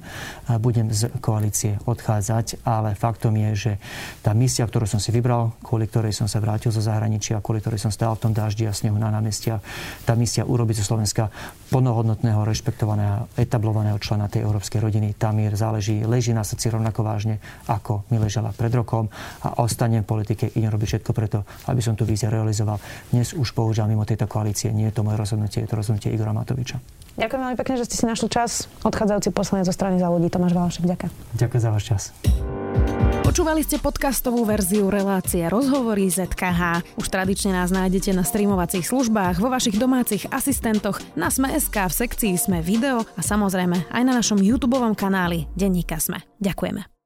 budem 0.61 0.93
z 0.93 1.09
koalície 1.25 1.81
odchádzať, 1.89 2.61
ale 2.69 2.93
faktom 2.93 3.33
je, 3.49 3.51
že 3.57 3.73
tá 4.21 4.37
misia, 4.37 4.69
ktorú 4.69 4.85
som 4.85 5.01
si 5.01 5.09
vybral, 5.15 5.57
kvôli 5.65 5.89
ktorej 5.89 6.13
som 6.13 6.29
sa 6.29 6.43
vrátil 6.45 6.69
zo 6.75 6.85
zahraničia, 6.85 7.41
kvôli 7.41 7.65
ktorej 7.65 7.81
som 7.81 7.95
stál 7.95 8.13
v 8.19 8.29
tom 8.29 8.33
daždi 8.37 8.69
a 8.69 8.75
snehu 8.77 9.01
na 9.01 9.09
námestia, 9.09 9.63
tá 10.05 10.13
misia 10.13 10.45
urobiť 10.45 10.85
zo 10.85 10.93
Slovenska 10.93 11.33
plnohodnotného, 11.71 12.43
rešpektovaného, 12.43 13.31
etablovaného 13.39 13.97
člena 14.03 14.27
tej 14.27 14.45
európskej 14.45 14.83
rodiny. 14.83 15.15
Mier 15.31 15.55
záleží, 15.55 16.03
leží 16.03 16.35
na 16.35 16.43
srdci 16.43 16.75
rovnako 16.75 17.07
vážne, 17.07 17.39
ako 17.71 18.03
mi 18.11 18.19
ležala 18.19 18.51
pred 18.51 18.75
rokom 18.75 19.07
a 19.47 19.63
ostanem 19.71 20.03
v 20.03 20.11
politike, 20.11 20.51
idem 20.59 20.75
robiť 20.75 20.99
všetko 20.99 21.11
preto, 21.15 21.47
aby 21.71 21.79
som 21.79 21.95
tú 21.95 22.03
víziu 22.03 22.27
realizoval. 22.27 22.83
Dnes 23.15 23.31
už 23.31 23.55
bohužiaľ 23.55 23.87
mimo 23.87 24.03
tejto 24.03 24.27
koalície 24.27 24.75
nie 24.75 24.91
je 24.91 24.99
to 24.99 25.07
moje 25.07 25.15
rozhodnutie, 25.15 25.63
je 25.63 25.71
to 25.71 25.79
rozhodnutie 25.79 26.11
Igora 26.11 26.35
Matoviča. 26.35 26.83
Ďakujem 27.15 27.41
veľmi 27.43 27.59
pekne, 27.59 27.75
že 27.79 27.87
ste 27.87 27.97
si 28.03 28.05
našli 28.07 28.27
čas. 28.27 28.67
Odchádzajúci 28.83 29.31
poslanec 29.31 29.71
zo 29.71 29.75
strany 29.75 30.03
za 30.03 30.11
ľudí 30.11 30.27
Tomáš 30.27 30.53
Valašek, 30.59 30.85
ďakujem. 30.91 31.13
Ďakujem 31.39 31.63
za 31.63 31.71
váš 31.71 31.85
čas. 31.87 32.03
Počúvali 33.31 33.63
ste 33.63 33.79
podcastovú 33.79 34.43
verziu 34.43 34.91
relácie 34.91 35.47
Rozhovory 35.47 36.11
ZKH. 36.11 36.83
Už 36.99 37.07
tradične 37.07 37.55
nás 37.55 37.71
nájdete 37.71 38.11
na 38.11 38.27
streamovacích 38.27 38.83
službách, 38.91 39.39
vo 39.39 39.47
vašich 39.47 39.79
domácich 39.79 40.27
asistentoch, 40.35 40.99
na 41.15 41.31
Sme.sk, 41.31 41.77
v 41.77 41.95
sekcii 41.95 42.35
Sme 42.35 42.59
video 42.59 43.07
a 43.15 43.23
samozrejme 43.23 43.87
aj 43.87 44.03
na 44.03 44.19
našom 44.19 44.43
YouTube 44.43 44.83
kanáli 44.99 45.47
Denníka 45.55 46.03
Sme. 46.03 46.27
Ďakujeme. 46.43 47.00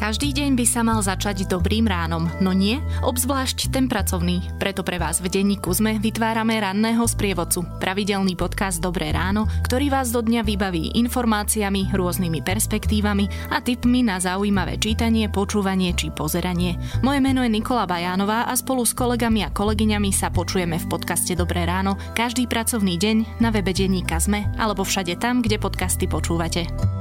Každý 0.00 0.32
deň 0.32 0.56
by 0.56 0.64
sa 0.64 0.80
mal 0.80 1.04
začať 1.04 1.44
dobrým 1.44 1.84
ránom, 1.84 2.24
no 2.40 2.56
nie, 2.56 2.80
obzvlášť 3.04 3.68
ten 3.68 3.84
pracovný. 3.84 4.40
Preto 4.56 4.80
pre 4.80 4.96
vás 4.96 5.20
v 5.20 5.28
denníku 5.28 5.68
sme 5.76 6.00
vytvárame 6.00 6.56
ranného 6.56 7.04
sprievodcu, 7.04 7.68
pravidelný 7.76 8.32
podcast 8.32 8.80
Dobré 8.80 9.12
ráno, 9.12 9.44
ktorý 9.68 9.92
vás 9.92 10.08
do 10.08 10.24
dňa 10.24 10.40
vybaví 10.40 10.96
informáciami, 10.96 11.92
rôznymi 11.92 12.40
perspektívami 12.40 13.52
a 13.52 13.60
tipmi 13.60 14.00
na 14.00 14.16
zaujímavé 14.16 14.80
čítanie, 14.80 15.28
počúvanie 15.28 15.92
či 15.92 16.08
pozeranie. 16.08 16.80
Moje 17.04 17.20
meno 17.20 17.44
je 17.44 17.52
Nikola 17.52 17.84
Bajánová 17.84 18.48
a 18.48 18.56
spolu 18.56 18.88
s 18.88 18.96
kolegami 18.96 19.44
a 19.44 19.52
kolegyňami 19.52 20.16
sa 20.16 20.32
počujeme 20.32 20.80
v 20.80 20.88
podcaste 20.88 21.36
Dobré 21.36 21.68
ráno 21.68 22.00
každý 22.16 22.48
pracovný 22.48 22.96
deň 22.96 23.44
na 23.44 23.52
webe 23.52 23.76
denníka 23.76 24.16
Sme 24.16 24.48
alebo 24.56 24.80
všade 24.80 25.20
tam, 25.20 25.44
kde 25.44 25.60
podcasty 25.60 26.08
počúvate. 26.08 26.99